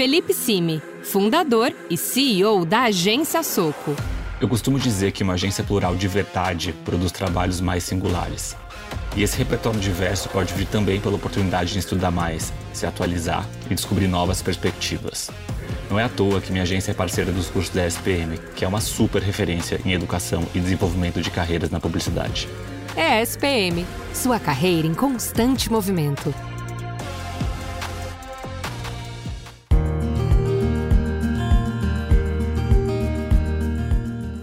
Felipe 0.00 0.32
Simi, 0.32 0.80
fundador 1.02 1.74
e 1.90 1.94
CEO 1.94 2.64
da 2.64 2.84
Agência 2.84 3.42
Soco. 3.42 3.94
Eu 4.40 4.48
costumo 4.48 4.78
dizer 4.78 5.12
que 5.12 5.22
uma 5.22 5.34
agência 5.34 5.62
plural 5.62 5.94
de 5.94 6.08
verdade 6.08 6.72
produz 6.86 7.12
trabalhos 7.12 7.60
mais 7.60 7.84
singulares. 7.84 8.56
E 9.14 9.22
esse 9.22 9.36
repertório 9.36 9.78
diverso 9.78 10.30
pode 10.30 10.54
vir 10.54 10.66
também 10.68 10.98
pela 10.98 11.16
oportunidade 11.16 11.74
de 11.74 11.80
estudar 11.80 12.10
mais, 12.10 12.50
se 12.72 12.86
atualizar 12.86 13.46
e 13.70 13.74
descobrir 13.74 14.08
novas 14.08 14.40
perspectivas. 14.40 15.30
Não 15.90 16.00
é 16.00 16.04
à 16.04 16.08
toa 16.08 16.40
que 16.40 16.50
minha 16.50 16.62
agência 16.62 16.92
é 16.92 16.94
parceira 16.94 17.30
dos 17.30 17.50
cursos 17.50 17.74
da 17.74 17.86
SPM, 17.86 18.38
que 18.56 18.64
é 18.64 18.68
uma 18.68 18.80
super 18.80 19.20
referência 19.20 19.82
em 19.84 19.92
educação 19.92 20.46
e 20.54 20.60
desenvolvimento 20.60 21.20
de 21.20 21.30
carreiras 21.30 21.68
na 21.68 21.78
publicidade. 21.78 22.48
É 22.96 23.18
a 23.18 23.22
SPM, 23.22 23.84
sua 24.14 24.40
carreira 24.40 24.86
em 24.86 24.94
constante 24.94 25.70
movimento. 25.70 26.34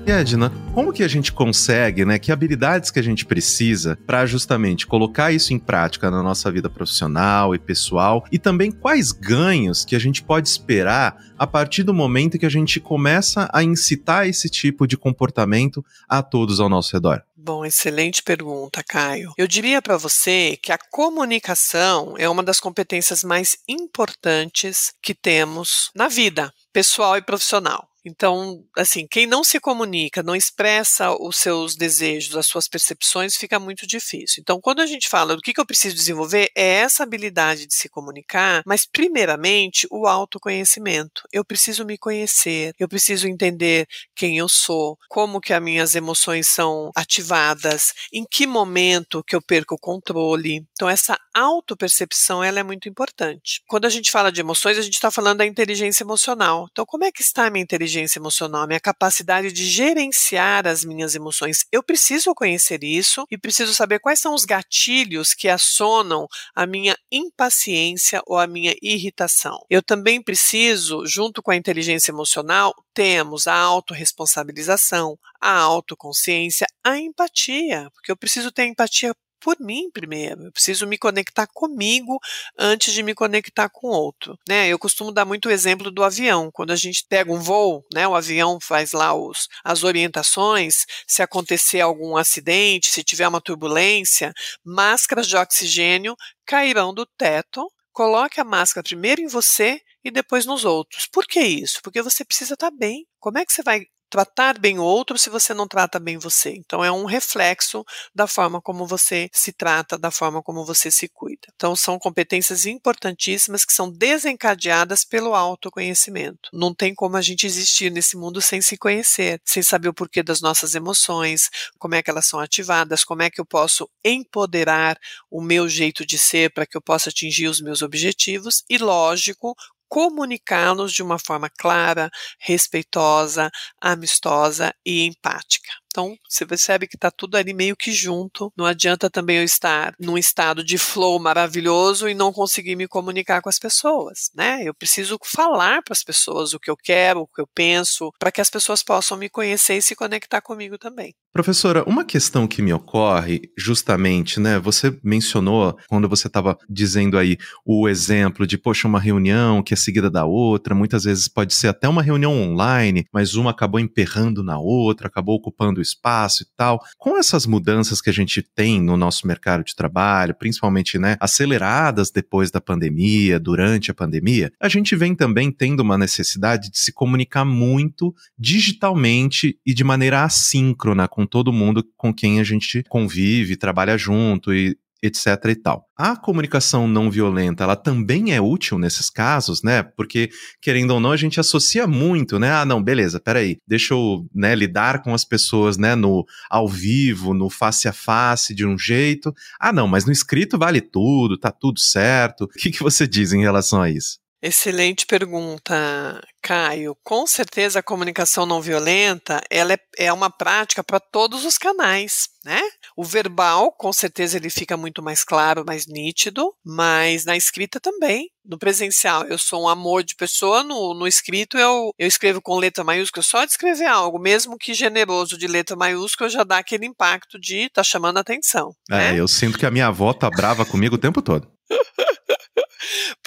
Edna, 0.09 0.53
como 0.73 0.93
que 0.93 1.03
a 1.03 1.07
gente 1.07 1.33
consegue, 1.33 2.05
né? 2.05 2.17
Que 2.17 2.31
habilidades 2.31 2.89
que 2.89 2.99
a 2.99 3.03
gente 3.03 3.25
precisa 3.25 3.99
para 4.07 4.25
justamente 4.25 4.87
colocar 4.87 5.33
isso 5.33 5.53
em 5.53 5.59
prática 5.59 6.09
na 6.09 6.23
nossa 6.23 6.49
vida 6.49 6.69
profissional 6.69 7.53
e 7.53 7.59
pessoal 7.59 8.25
e 8.31 8.39
também 8.39 8.71
quais 8.71 9.11
ganhos 9.11 9.83
que 9.83 9.97
a 9.97 9.99
gente 9.99 10.23
pode 10.23 10.47
esperar 10.47 11.21
a 11.37 11.45
partir 11.45 11.83
do 11.83 11.93
momento 11.93 12.39
que 12.39 12.45
a 12.45 12.49
gente 12.49 12.79
começa 12.79 13.49
a 13.51 13.61
incitar 13.61 14.27
esse 14.27 14.49
tipo 14.49 14.87
de 14.87 14.95
comportamento 14.95 15.83
a 16.07 16.23
todos 16.23 16.61
ao 16.61 16.69
nosso 16.69 16.93
redor? 16.93 17.21
Bom, 17.35 17.65
excelente 17.65 18.23
pergunta, 18.23 18.83
Caio. 18.83 19.31
Eu 19.37 19.47
diria 19.47 19.81
para 19.81 19.97
você 19.97 20.57
que 20.61 20.71
a 20.71 20.77
comunicação 20.91 22.15
é 22.17 22.29
uma 22.29 22.43
das 22.43 22.59
competências 22.59 23.23
mais 23.23 23.57
importantes 23.67 24.93
que 25.01 25.13
temos 25.13 25.91
na 25.93 26.07
vida, 26.07 26.53
pessoal 26.73 27.17
e 27.17 27.21
profissional. 27.21 27.87
Então, 28.07 28.63
assim, 28.77 29.05
quem 29.09 29.27
não 29.27 29.43
se 29.43 29.59
comunica, 29.59 30.23
não 30.23 30.35
expressa 30.35 31.11
os 31.11 31.37
seus 31.37 31.75
desejos, 31.75 32.37
as 32.37 32.47
suas 32.47 32.67
percepções, 32.67 33.35
fica 33.35 33.59
muito 33.59 33.85
difícil. 33.85 34.41
Então, 34.41 34.61
quando 34.61 34.81
a 34.81 34.85
gente 34.85 35.09
fala 35.09 35.35
do 35.35 35.41
que, 35.41 35.53
eu 35.57 35.65
preciso 35.65 35.95
desenvolver, 35.95 36.49
é 36.55 36.77
essa 36.77 37.03
habilidade 37.03 37.67
de 37.67 37.75
se 37.75 37.89
comunicar, 37.89 38.61
mas 38.65 38.85
primeiramente 38.85 39.87
o 39.91 40.07
autoconhecimento. 40.07 41.23
Eu 41.33 41.43
preciso 41.43 41.83
me 41.83 41.97
conhecer, 41.97 42.73
eu 42.79 42.87
preciso 42.87 43.27
entender 43.27 43.87
quem 44.15 44.37
eu 44.37 44.47
sou, 44.47 44.97
como 45.09 45.41
que 45.41 45.53
as 45.53 45.61
minhas 45.61 45.95
emoções 45.95 46.47
são 46.47 46.91
ativadas, 46.95 47.93
em 48.13 48.23
que 48.29 48.47
momento 48.47 49.23
que 49.23 49.35
eu 49.35 49.41
perco 49.41 49.75
o 49.75 49.79
controle. 49.79 50.65
Então, 50.71 50.87
essa 50.87 51.17
autopercepção 51.33 52.43
ela 52.43 52.59
é 52.59 52.63
muito 52.63 52.87
importante. 52.87 53.61
Quando 53.67 53.85
a 53.85 53.89
gente 53.89 54.11
fala 54.11 54.31
de 54.31 54.41
emoções, 54.41 54.77
a 54.77 54.81
gente 54.81 54.93
está 54.93 55.11
falando 55.11 55.39
da 55.39 55.45
inteligência 55.45 56.03
emocional. 56.03 56.67
Então, 56.71 56.85
como 56.85 57.03
é 57.03 57.11
que 57.11 57.21
está 57.21 57.47
a 57.47 57.49
minha 57.49 57.63
inteligência 57.63 57.96
inteligência 57.97 58.19
emocional, 58.19 58.63
a 58.63 58.67
minha 58.67 58.79
capacidade 58.79 59.51
de 59.51 59.65
gerenciar 59.65 60.67
as 60.67 60.85
minhas 60.85 61.15
emoções. 61.15 61.65
Eu 61.71 61.81
preciso 61.81 62.33
conhecer 62.35 62.83
isso 62.83 63.25
e 63.29 63.37
preciso 63.37 63.73
saber 63.73 63.99
quais 63.99 64.19
são 64.19 64.33
os 64.33 64.45
gatilhos 64.45 65.33
que 65.33 65.49
acionam 65.49 66.27
a 66.55 66.65
minha 66.65 66.95
impaciência 67.11 68.21
ou 68.25 68.37
a 68.37 68.47
minha 68.47 68.75
irritação. 68.81 69.59
Eu 69.69 69.81
também 69.81 70.21
preciso, 70.21 71.05
junto 71.05 71.41
com 71.41 71.51
a 71.51 71.55
inteligência 71.55 72.11
emocional, 72.11 72.73
temos 72.93 73.47
a 73.47 73.55
autorresponsabilização, 73.55 75.17
a 75.41 75.57
autoconsciência, 75.57 76.67
a 76.83 76.97
empatia, 76.97 77.89
porque 77.93 78.11
eu 78.11 78.17
preciso 78.17 78.51
ter 78.51 78.65
empatia 78.65 79.13
por 79.39 79.59
mim 79.59 79.89
primeiro. 79.91 80.45
Eu 80.45 80.51
preciso 80.51 80.87
me 80.87 80.97
conectar 80.97 81.47
comigo 81.47 82.19
antes 82.57 82.93
de 82.93 83.03
me 83.03 83.13
conectar 83.13 83.69
com 83.69 83.87
outro. 83.87 84.37
Né? 84.47 84.67
Eu 84.67 84.79
costumo 84.79 85.11
dar 85.11 85.25
muito 85.25 85.47
o 85.47 85.51
exemplo 85.51 85.91
do 85.91 86.03
avião. 86.03 86.49
Quando 86.51 86.71
a 86.71 86.75
gente 86.75 87.05
pega 87.07 87.31
um 87.31 87.39
voo, 87.39 87.83
né, 87.93 88.07
o 88.07 88.15
avião 88.15 88.59
faz 88.61 88.91
lá 88.91 89.13
os, 89.13 89.47
as 89.63 89.83
orientações, 89.83 90.73
se 91.07 91.21
acontecer 91.21 91.81
algum 91.81 92.17
acidente, 92.17 92.89
se 92.89 93.03
tiver 93.03 93.27
uma 93.27 93.41
turbulência, 93.41 94.33
máscaras 94.63 95.27
de 95.27 95.35
oxigênio 95.35 96.15
cairão 96.45 96.93
do 96.93 97.05
teto. 97.05 97.67
Coloque 97.91 98.39
a 98.39 98.43
máscara 98.43 98.83
primeiro 98.83 99.21
em 99.21 99.27
você 99.27 99.81
e 100.03 100.11
depois 100.11 100.45
nos 100.45 100.63
outros. 100.63 101.07
Por 101.11 101.25
que 101.25 101.39
isso? 101.39 101.79
Porque 101.83 102.01
você 102.01 102.23
precisa 102.23 102.53
estar 102.53 102.71
bem. 102.71 103.05
Como 103.19 103.37
é 103.37 103.45
que 103.45 103.51
você 103.51 103.63
vai 103.63 103.81
tratar 104.25 104.57
bem 104.57 104.79
o 104.79 104.83
outro 104.83 105.17
se 105.17 105.29
você 105.29 105.53
não 105.53 105.67
trata 105.67 105.99
bem 105.99 106.17
você. 106.17 106.49
Então 106.55 106.83
é 106.83 106.91
um 106.91 107.05
reflexo 107.05 107.85
da 108.15 108.25
forma 108.25 108.59
como 108.59 108.87
você 108.87 109.29
se 109.31 109.51
trata, 109.51 109.97
da 109.97 110.09
forma 110.09 110.41
como 110.41 110.65
você 110.65 110.89
se 110.89 111.07
cuida. 111.07 111.47
Então 111.55 111.75
são 111.75 111.99
competências 111.99 112.65
importantíssimas 112.65 113.63
que 113.63 113.73
são 113.73 113.91
desencadeadas 113.91 115.05
pelo 115.05 115.35
autoconhecimento. 115.35 116.49
Não 116.51 116.73
tem 116.73 116.95
como 116.95 117.15
a 117.15 117.21
gente 117.21 117.45
existir 117.45 117.91
nesse 117.91 118.17
mundo 118.17 118.41
sem 118.41 118.59
se 118.61 118.75
conhecer, 118.75 119.39
sem 119.45 119.61
saber 119.61 119.89
o 119.89 119.93
porquê 119.93 120.23
das 120.23 120.41
nossas 120.41 120.73
emoções, 120.73 121.49
como 121.77 121.93
é 121.93 122.01
que 122.01 122.09
elas 122.09 122.27
são 122.27 122.39
ativadas, 122.39 123.03
como 123.03 123.21
é 123.21 123.29
que 123.29 123.39
eu 123.39 123.45
posso 123.45 123.87
empoderar 124.03 124.97
o 125.29 125.41
meu 125.41 125.69
jeito 125.69 126.05
de 126.05 126.17
ser 126.17 126.51
para 126.51 126.65
que 126.65 126.75
eu 126.75 126.81
possa 126.81 127.09
atingir 127.09 127.47
os 127.47 127.61
meus 127.61 127.81
objetivos 127.81 128.63
e, 128.69 128.77
lógico, 128.77 129.55
comunicá-los 129.89 130.93
de 130.93 131.03
uma 131.03 131.19
forma 131.19 131.49
clara, 131.49 132.09
respeitosa, 132.39 133.49
amistosa 133.81 134.73
e 134.85 135.05
empática. 135.05 135.71
Então, 135.97 136.15
você 136.29 136.45
percebe 136.45 136.87
que 136.87 136.95
está 136.95 137.09
tudo 137.09 137.37
ali 137.37 137.55
meio 137.55 137.75
que 137.75 137.91
junto. 137.91 138.53
Não 138.55 138.65
adianta 138.67 139.09
também 139.09 139.37
eu 139.37 139.43
estar 139.43 139.95
num 139.99 140.15
estado 140.15 140.63
de 140.63 140.77
flow 140.77 141.19
maravilhoso 141.19 142.07
e 142.07 142.13
não 142.13 142.31
conseguir 142.31 142.75
me 142.75 142.87
comunicar 142.87 143.41
com 143.41 143.49
as 143.49 143.57
pessoas, 143.57 144.29
né? 144.35 144.61
Eu 144.63 144.75
preciso 144.75 145.17
falar 145.23 145.81
para 145.81 145.93
as 145.93 146.03
pessoas 146.03 146.53
o 146.53 146.59
que 146.59 146.69
eu 146.69 146.77
quero, 146.77 147.21
o 147.21 147.27
que 147.27 147.41
eu 147.41 147.47
penso, 147.47 148.11
para 148.19 148.31
que 148.31 148.39
as 148.39 148.51
pessoas 148.51 148.83
possam 148.83 149.17
me 149.17 149.27
conhecer 149.27 149.77
e 149.77 149.81
se 149.81 149.95
conectar 149.95 150.39
comigo 150.39 150.77
também. 150.77 151.15
Professora, 151.33 151.83
uma 151.87 152.03
questão 152.03 152.47
que 152.47 152.61
me 152.61 152.73
ocorre, 152.73 153.41
justamente, 153.57 154.39
né? 154.39 154.59
Você 154.59 154.97
mencionou 155.03 155.77
quando 155.87 156.09
você 156.09 156.27
estava 156.27 156.57
dizendo 156.69 157.17
aí 157.17 157.37
o 157.65 157.87
exemplo 157.87 158.45
de, 158.45 158.57
poxa, 158.57 158.87
uma 158.87 158.99
reunião 158.99 159.61
que 159.61 159.73
é 159.73 159.77
seguida 159.77 160.09
da 160.09 160.25
outra, 160.25 160.73
muitas 160.73 161.03
vezes 161.03 161.27
pode 161.27 161.53
ser 161.53 161.67
até 161.67 161.87
uma 161.87 162.01
reunião 162.01 162.33
online, 162.33 163.05
mas 163.13 163.35
uma 163.35 163.51
acabou 163.51 163.79
emperrando 163.79 164.43
na 164.43 164.57
outra, 164.59 165.07
acabou 165.07 165.35
ocupando 165.35 165.81
espaço 165.87 166.43
e 166.43 166.45
tal. 166.55 166.81
Com 166.97 167.17
essas 167.17 167.45
mudanças 167.45 168.01
que 168.01 168.09
a 168.09 168.13
gente 168.13 168.41
tem 168.41 168.81
no 168.81 168.97
nosso 168.97 169.25
mercado 169.25 169.63
de 169.63 169.75
trabalho, 169.75 170.35
principalmente 170.35 170.97
né, 170.97 171.17
aceleradas 171.19 172.11
depois 172.11 172.51
da 172.51 172.61
pandemia, 172.61 173.39
durante 173.39 173.91
a 173.91 173.93
pandemia, 173.93 174.51
a 174.59 174.69
gente 174.69 174.95
vem 174.95 175.15
também 175.15 175.51
tendo 175.51 175.81
uma 175.81 175.97
necessidade 175.97 176.69
de 176.69 176.77
se 176.79 176.91
comunicar 176.91 177.45
muito 177.45 178.13
digitalmente 178.37 179.59
e 179.65 179.73
de 179.73 179.83
maneira 179.83 180.23
assíncrona 180.23 181.07
com 181.07 181.25
todo 181.25 181.53
mundo 181.53 181.83
com 181.95 182.13
quem 182.13 182.39
a 182.39 182.43
gente 182.43 182.83
convive, 182.89 183.55
trabalha 183.55 183.97
junto 183.97 184.53
e 184.53 184.77
etc 185.01 185.27
e 185.49 185.55
tal. 185.55 185.85
A 185.97 186.15
comunicação 186.15 186.87
não 186.87 187.09
violenta, 187.09 187.63
ela 187.63 187.75
também 187.75 188.33
é 188.33 188.41
útil 188.41 188.77
nesses 188.77 189.09
casos, 189.09 189.63
né? 189.63 189.83
Porque, 189.83 190.29
querendo 190.61 190.91
ou 190.91 190.99
não, 190.99 191.11
a 191.11 191.17
gente 191.17 191.39
associa 191.39 191.87
muito, 191.87 192.39
né? 192.39 192.51
Ah, 192.51 192.65
não, 192.65 192.81
beleza, 192.81 193.19
peraí, 193.19 193.57
deixa 193.67 193.93
eu 193.93 194.25
né, 194.33 194.55
lidar 194.55 195.01
com 195.01 195.13
as 195.13 195.23
pessoas, 195.23 195.77
né, 195.77 195.95
no 195.95 196.25
ao 196.49 196.67
vivo, 196.67 197.33
no 197.33 197.49
face 197.49 197.87
a 197.87 197.93
face, 197.93 198.53
de 198.53 198.65
um 198.65 198.77
jeito. 198.77 199.33
Ah, 199.59 199.73
não, 199.73 199.87
mas 199.87 200.05
no 200.05 200.11
escrito 200.11 200.57
vale 200.57 200.81
tudo, 200.81 201.37
tá 201.37 201.51
tudo 201.51 201.79
certo. 201.79 202.43
O 202.45 202.47
que, 202.47 202.71
que 202.71 202.83
você 202.83 203.07
diz 203.07 203.33
em 203.33 203.41
relação 203.41 203.81
a 203.81 203.89
isso? 203.89 204.17
Excelente 204.41 205.05
pergunta, 205.05 206.21
Caio. 206.41 206.95
Com 207.03 207.25
certeza 207.25 207.79
a 207.79 207.83
comunicação 207.83 208.45
não 208.45 208.61
violenta 208.61 209.41
ela 209.49 209.73
é, 209.73 209.79
é 209.97 210.13
uma 210.13 210.29
prática 210.29 210.83
para 210.83 210.99
todos 210.99 211.43
os 211.43 211.57
canais, 211.57 212.29
né? 212.45 212.61
O 212.95 213.03
verbal, 213.03 213.71
com 213.71 213.91
certeza, 213.91 214.37
ele 214.37 214.49
fica 214.49 214.77
muito 214.77 215.01
mais 215.01 215.23
claro, 215.23 215.65
mais 215.65 215.87
nítido, 215.87 216.53
mas 216.63 217.25
na 217.25 217.35
escrita 217.35 217.79
também. 217.79 218.29
No 218.45 218.57
presencial, 218.57 219.25
eu 219.25 219.37
sou 219.37 219.63
um 219.63 219.67
amor 219.67 220.03
de 220.03 220.15
pessoa, 220.15 220.63
no, 220.63 220.93
no 220.93 221.07
escrito 221.07 221.57
eu, 221.57 221.91
eu 221.97 222.07
escrevo 222.07 222.41
com 222.41 222.57
letra 222.57 222.83
maiúscula, 222.83 223.23
só 223.23 223.43
de 223.43 223.51
escrever 223.51 223.87
algo, 223.87 224.19
mesmo 224.19 224.57
que 224.57 224.73
generoso 224.73 225.37
de 225.37 225.47
letra 225.47 225.75
maiúscula, 225.75 226.29
já 226.29 226.43
dá 226.43 226.59
aquele 226.59 226.85
impacto 226.85 227.39
de 227.39 227.69
tá 227.69 227.83
chamando 227.83 228.19
atenção. 228.19 228.71
É, 228.89 229.11
né? 229.11 229.19
eu 229.19 229.27
sinto 229.27 229.57
que 229.57 229.65
a 229.65 229.71
minha 229.71 229.87
avó 229.87 230.13
tá 230.13 230.29
brava 230.29 230.65
comigo 230.65 230.95
o 230.95 230.99
tempo 230.99 231.21
todo. 231.21 231.51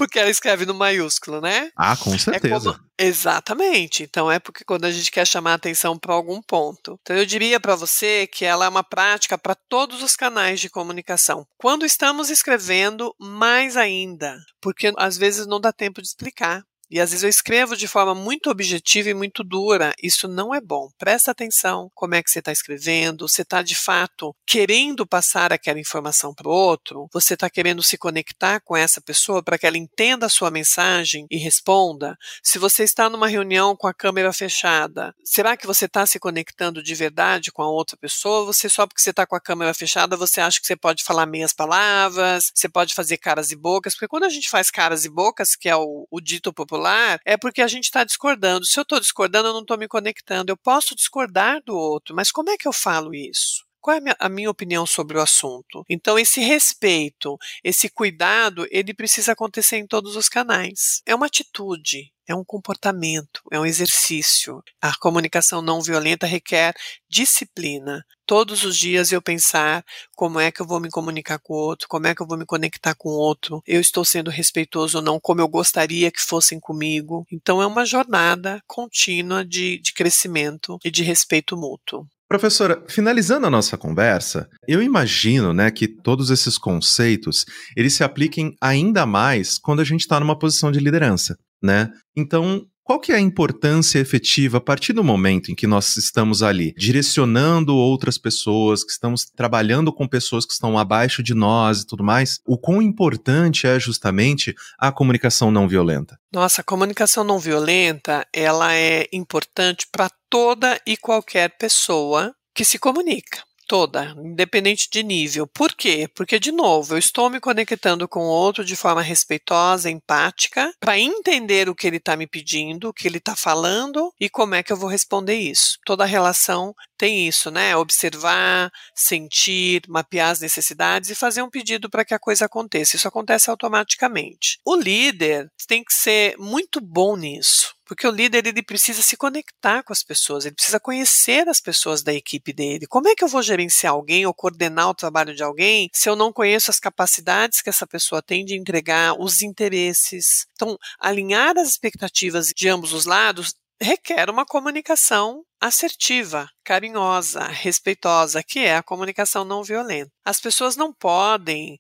porque 0.01 0.19
ela 0.19 0.31
escreve 0.31 0.65
no 0.65 0.73
maiúsculo, 0.73 1.43
né? 1.43 1.71
Ah, 1.77 1.95
com 1.95 2.19
certeza. 2.19 2.71
É 2.71 2.73
como... 2.73 2.91
Exatamente. 2.99 4.03
Então 4.03 4.33
é 4.33 4.39
porque 4.39 4.65
quando 4.65 4.87
a 4.87 4.91
gente 4.91 5.11
quer 5.11 5.27
chamar 5.27 5.53
atenção 5.53 5.99
para 5.99 6.15
algum 6.15 6.41
ponto. 6.41 6.99
Então 7.03 7.15
eu 7.15 7.27
diria 7.27 7.61
para 7.61 7.77
você 7.77 8.27
que 8.27 8.47
ela 8.47 8.65
é 8.65 8.69
uma 8.71 8.83
prática 8.83 9.37
para 9.37 9.55
todos 9.55 10.03
os 10.03 10.17
canais 10.17 10.59
de 10.59 10.71
comunicação. 10.71 11.47
Quando 11.59 11.85
estamos 11.85 12.31
escrevendo, 12.31 13.15
mais 13.21 13.77
ainda, 13.77 14.39
porque 14.59 14.91
às 14.97 15.19
vezes 15.19 15.47
não 15.47 15.61
dá 15.61 15.71
tempo 15.71 16.01
de 16.01 16.09
explicar. 16.09 16.63
E 16.91 17.01
às 17.01 17.11
vezes 17.11 17.23
eu 17.23 17.29
escrevo 17.29 17.77
de 17.77 17.87
forma 17.87 18.15
muito 18.15 18.51
objetiva 18.51 19.11
e 19.11 19.15
muito 19.15 19.45
dura. 19.45 19.95
Isso 20.03 20.27
não 20.27 20.55
é 20.55 20.61
bom. 20.61 20.89
Presta 20.99 21.31
atenção 21.31 21.91
como 21.95 22.15
é 22.15 22.23
que 22.23 22.31
você 22.31 22.41
está 22.41 22.51
escrevendo. 22.51 23.29
Você 23.29 23.43
está 23.43 23.63
de 23.63 23.77
fato 23.77 24.35
querendo 24.47 25.07
passar 25.07 25.53
aquela 25.53 25.79
informação 25.79 26.35
para 26.35 26.49
o 26.49 26.53
outro. 26.53 27.09
Você 27.13 27.35
está 27.35 27.49
querendo 27.49 27.83
se 27.83 27.97
conectar 27.97 28.61
com 28.61 28.77
essa 28.77 29.01
pessoa 29.01 29.43
para 29.43 29.57
que 29.57 29.67
ela 29.67 29.79
entenda 29.79 30.27
a 30.27 30.31
sua 30.31 30.51
mensagem 30.51 31.27
e 31.31 31.37
responda. 31.37 32.17
Se 32.43 32.59
você 32.59 32.83
está 32.83 33.09
numa 33.09 33.29
reunião 33.29 33.77
com 33.77 33.87
a 33.87 33.95
câmera 33.95 34.33
fechada, 34.33 35.15
será 35.25 35.57
que 35.57 35.67
você 35.67 35.85
está 35.85 36.05
se 36.07 36.19
conectando 36.19 36.83
de 36.83 36.95
verdade 36.95 37.53
com 37.53 37.63
a 37.63 37.71
outra 37.71 37.97
pessoa? 37.97 38.47
Você 38.47 38.69
só 38.69 38.87
porque 38.87 39.01
você 39.01 39.11
está 39.11 39.27
com 39.27 39.37
a 39.37 39.41
câmera 39.41 39.73
fechada, 39.73 40.17
você 40.17 40.41
acha 40.41 40.61
que 40.61 40.67
você 40.67 40.77
pode 40.77 41.05
falar 41.05 41.27
meias 41.27 41.53
palavras, 41.53 42.51
você 42.53 42.69
pode 42.69 42.95
fazer 42.95 43.19
caras 43.19 43.53
e 43.53 43.57
bocas, 43.57 43.95
porque 43.95 44.09
quando 44.09 44.25
a 44.25 44.29
gente 44.29 44.51
faz 44.51 44.71
caras 44.71 45.05
e 45.05 45.09
bocas, 45.09 45.55
que 45.55 45.69
é 45.69 45.77
o, 45.77 46.07
o 46.11 46.21
dito 46.21 46.53
popular, 46.53 46.80
celular, 46.81 47.21
é 47.25 47.37
porque 47.37 47.63
a 47.63 47.69
gente 47.69 47.85
está 47.85 48.05
discordando. 48.05 48.65
Se 48.65 48.79
eu 48.79 48.83
estou 48.83 48.99
discordando, 48.99 49.49
eu 49.49 49.53
não 49.53 49.61
estou 49.61 49.79
me 49.79 49.87
conectando. 49.87 50.51
Eu 50.51 50.57
posso 50.57 50.95
discordar 50.97 51.63
do 51.65 51.77
outro, 51.77 52.15
mas 52.15 52.33
como 52.33 52.51
é 52.51 52.57
que 52.57 52.67
eu 52.67 52.73
falo 52.73 53.15
isso? 53.15 53.70
Qual 53.81 53.97
é 53.97 54.15
a 54.19 54.29
minha, 54.29 54.51
opinião 54.51 54.85
sobre 54.87 55.17
o 55.17 55.23
assunto? 55.23 55.85
Então, 55.89 56.19
esse 56.19 56.41
respeito, 56.41 57.39
esse 57.65 57.89
cuidado, 57.89 58.67
ele 58.71 58.93
precisa 58.93 59.33
acontecer 59.33 59.79
em 59.79 59.87
todos 59.87 60.17
os 60.17 60.29
canais. 60.29 61.01
É 61.07 61.15
uma 61.15 61.27
atitude, 61.27 62.13
é 62.29 62.35
um 62.35 62.45
comportamento, 62.45 63.41
é 63.51 63.59
um 63.59 63.65
exercício. 63.65 64.63
A 64.81 64.95
comunicação 64.97 65.63
não 65.63 65.81
violenta 65.81 66.27
requer 66.27 66.75
disciplina. 67.09 68.05
Todos 68.27 68.65
os 68.65 68.77
dias 68.77 69.11
eu 69.13 69.23
pensar 69.23 69.85
como 70.15 70.39
é 70.39 70.53
que 70.53 70.61
eu 70.61 70.67
vou 70.67 70.79
me 70.79 70.91
comunicar 70.91 71.39
com 71.39 71.55
o 71.55 71.57
outro, 71.57 71.89
como 71.89 72.07
é 72.07 72.15
que 72.15 72.23
eu 72.23 72.27
vou 72.27 72.39
me 72.39 72.47
conectar 72.47 72.95
com 72.95 73.09
o 73.09 73.19
outro, 73.19 73.63
eu 73.67 73.81
estou 73.81 74.05
sendo 74.05 74.31
respeitoso 74.31 74.99
ou 74.99 75.05
não, 75.05 75.19
como 75.19 75.41
eu 75.41 75.49
gostaria 75.49 76.13
que 76.13 76.21
fossem 76.23 76.61
comigo. 76.61 77.27
Então 77.33 77.61
é 77.61 77.67
uma 77.67 77.85
jornada 77.85 78.63
contínua 78.67 79.45
de, 79.45 79.79
de 79.79 79.93
crescimento 79.93 80.79
e 80.85 80.91
de 80.91 81.03
respeito 81.03 81.57
mútuo. 81.57 82.07
Professora, 82.31 82.81
finalizando 82.87 83.49
a 83.49 83.51
nossa 83.51 83.77
conversa, 83.77 84.49
eu 84.69 84.81
imagino, 84.81 85.53
né, 85.53 85.69
que 85.69 85.89
todos 85.89 86.31
esses 86.31 86.57
conceitos, 86.57 87.45
eles 87.77 87.95
se 87.95 88.05
apliquem 88.05 88.55
ainda 88.63 89.05
mais 89.05 89.59
quando 89.59 89.81
a 89.81 89.85
gente 89.85 90.03
está 90.03 90.21
numa 90.21 90.39
posição 90.39 90.71
de 90.71 90.79
liderança, 90.79 91.35
né? 91.61 91.91
Então, 92.17 92.65
qual 92.91 92.99
que 92.99 93.13
é 93.13 93.15
a 93.15 93.21
importância 93.21 94.01
efetiva 94.01 94.59
a 94.59 94.61
partir 94.61 94.93
do 94.93 95.05
momento 95.05 95.53
em 95.53 95.55
que 95.55 95.65
nós 95.65 95.97
estamos 95.97 96.43
ali 96.43 96.75
direcionando 96.77 97.77
outras 97.77 98.19
pessoas, 98.19 98.83
que 98.83 98.91
estamos 98.91 99.27
trabalhando 99.27 99.93
com 99.93 100.09
pessoas 100.09 100.45
que 100.45 100.53
estão 100.53 100.77
abaixo 100.77 101.23
de 101.23 101.33
nós 101.33 101.83
e 101.83 101.87
tudo 101.87 102.03
mais? 102.03 102.41
O 102.45 102.59
quão 102.59 102.83
importante 102.83 103.65
é 103.65 103.79
justamente 103.79 104.57
a 104.77 104.91
comunicação 104.91 105.53
não 105.53 105.69
violenta? 105.69 106.19
Nossa, 106.33 106.63
a 106.63 106.65
comunicação 106.65 107.23
não 107.23 107.39
violenta, 107.39 108.27
ela 108.35 108.75
é 108.75 109.07
importante 109.13 109.87
para 109.93 110.11
toda 110.29 110.77
e 110.85 110.97
qualquer 110.97 111.57
pessoa 111.59 112.35
que 112.53 112.65
se 112.65 112.77
comunica 112.77 113.39
toda, 113.71 114.17
independente 114.19 114.89
de 114.91 115.01
nível. 115.05 115.47
Por 115.47 115.77
quê? 115.77 116.11
Porque, 116.13 116.41
de 116.41 116.51
novo, 116.51 116.95
eu 116.95 116.99
estou 116.99 117.31
me 117.31 117.39
conectando 117.39 118.09
com 118.09 118.19
o 118.19 118.29
outro 118.29 118.65
de 118.65 118.75
forma 118.75 119.01
respeitosa, 119.01 119.89
empática, 119.89 120.75
para 120.81 120.99
entender 120.99 121.69
o 121.69 121.75
que 121.75 121.87
ele 121.87 121.99
está 121.99 122.17
me 122.17 122.27
pedindo, 122.27 122.89
o 122.89 122.93
que 122.93 123.07
ele 123.07 123.19
está 123.19 123.37
falando 123.37 124.13
e 124.19 124.29
como 124.29 124.57
é 124.57 124.63
que 124.65 124.73
eu 124.73 124.77
vou 124.77 124.91
responder 124.91 125.37
isso. 125.37 125.79
Toda 125.87 126.05
relação 126.05 126.75
tem 126.99 127.29
isso, 127.29 127.49
né? 127.49 127.77
Observar, 127.77 128.73
sentir, 128.93 129.83
mapear 129.87 130.31
as 130.31 130.41
necessidades 130.41 131.09
e 131.09 131.15
fazer 131.15 131.43
um 131.43 131.49
pedido 131.49 131.89
para 131.89 132.05
que 132.05 132.13
a 132.13 132.19
coisa 132.19 132.47
aconteça. 132.47 132.97
Isso 132.97 133.07
acontece 133.07 133.51
automaticamente. 133.51 134.59
O 134.67 134.75
líder 134.75 135.49
tem 135.69 135.85
que 135.85 135.95
ser 135.95 136.37
muito 136.39 136.81
bom 136.81 137.17
nisso. 137.17 137.73
Porque 137.91 138.07
o 138.07 138.11
líder 138.13 138.47
ele 138.47 138.63
precisa 138.63 139.03
se 139.03 139.17
conectar 139.17 139.83
com 139.83 139.93
as 139.93 140.05
pessoas, 140.05 140.45
ele 140.45 140.55
precisa 140.55 140.79
conhecer 140.79 141.49
as 141.49 141.61
pessoas 141.61 142.05
da 142.05 142.15
equipe 142.15 142.53
dele. 142.53 142.87
Como 142.87 143.09
é 143.09 143.17
que 143.17 143.25
eu 143.25 143.27
vou 143.27 143.43
gerenciar 143.43 143.95
alguém 143.95 144.25
ou 144.25 144.33
coordenar 144.33 144.91
o 144.91 144.95
trabalho 144.95 145.35
de 145.35 145.43
alguém 145.43 145.91
se 145.93 146.09
eu 146.09 146.15
não 146.15 146.33
conheço 146.33 146.71
as 146.71 146.79
capacidades 146.79 147.61
que 147.61 147.69
essa 147.69 147.89
pessoa 147.89 148.23
tem 148.23 148.45
de 148.45 148.55
entregar, 148.55 149.17
os 149.19 149.43
interesses? 149.43 150.47
Então, 150.53 150.79
alinhar 151.01 151.59
as 151.59 151.69
expectativas 151.69 152.53
de 152.55 152.69
ambos 152.69 152.93
os 152.93 153.07
lados 153.07 153.53
requer 153.81 154.29
uma 154.29 154.45
comunicação 154.45 155.43
assertiva, 155.61 156.49
carinhosa, 156.65 157.45
respeitosa, 157.45 158.43
que 158.43 158.61
é 158.61 158.77
a 158.77 158.83
comunicação 158.83 159.45
não 159.45 159.63
violenta. 159.63 160.11
As 160.25 160.41
pessoas 160.41 160.77
não 160.77 160.93
podem 160.93 161.79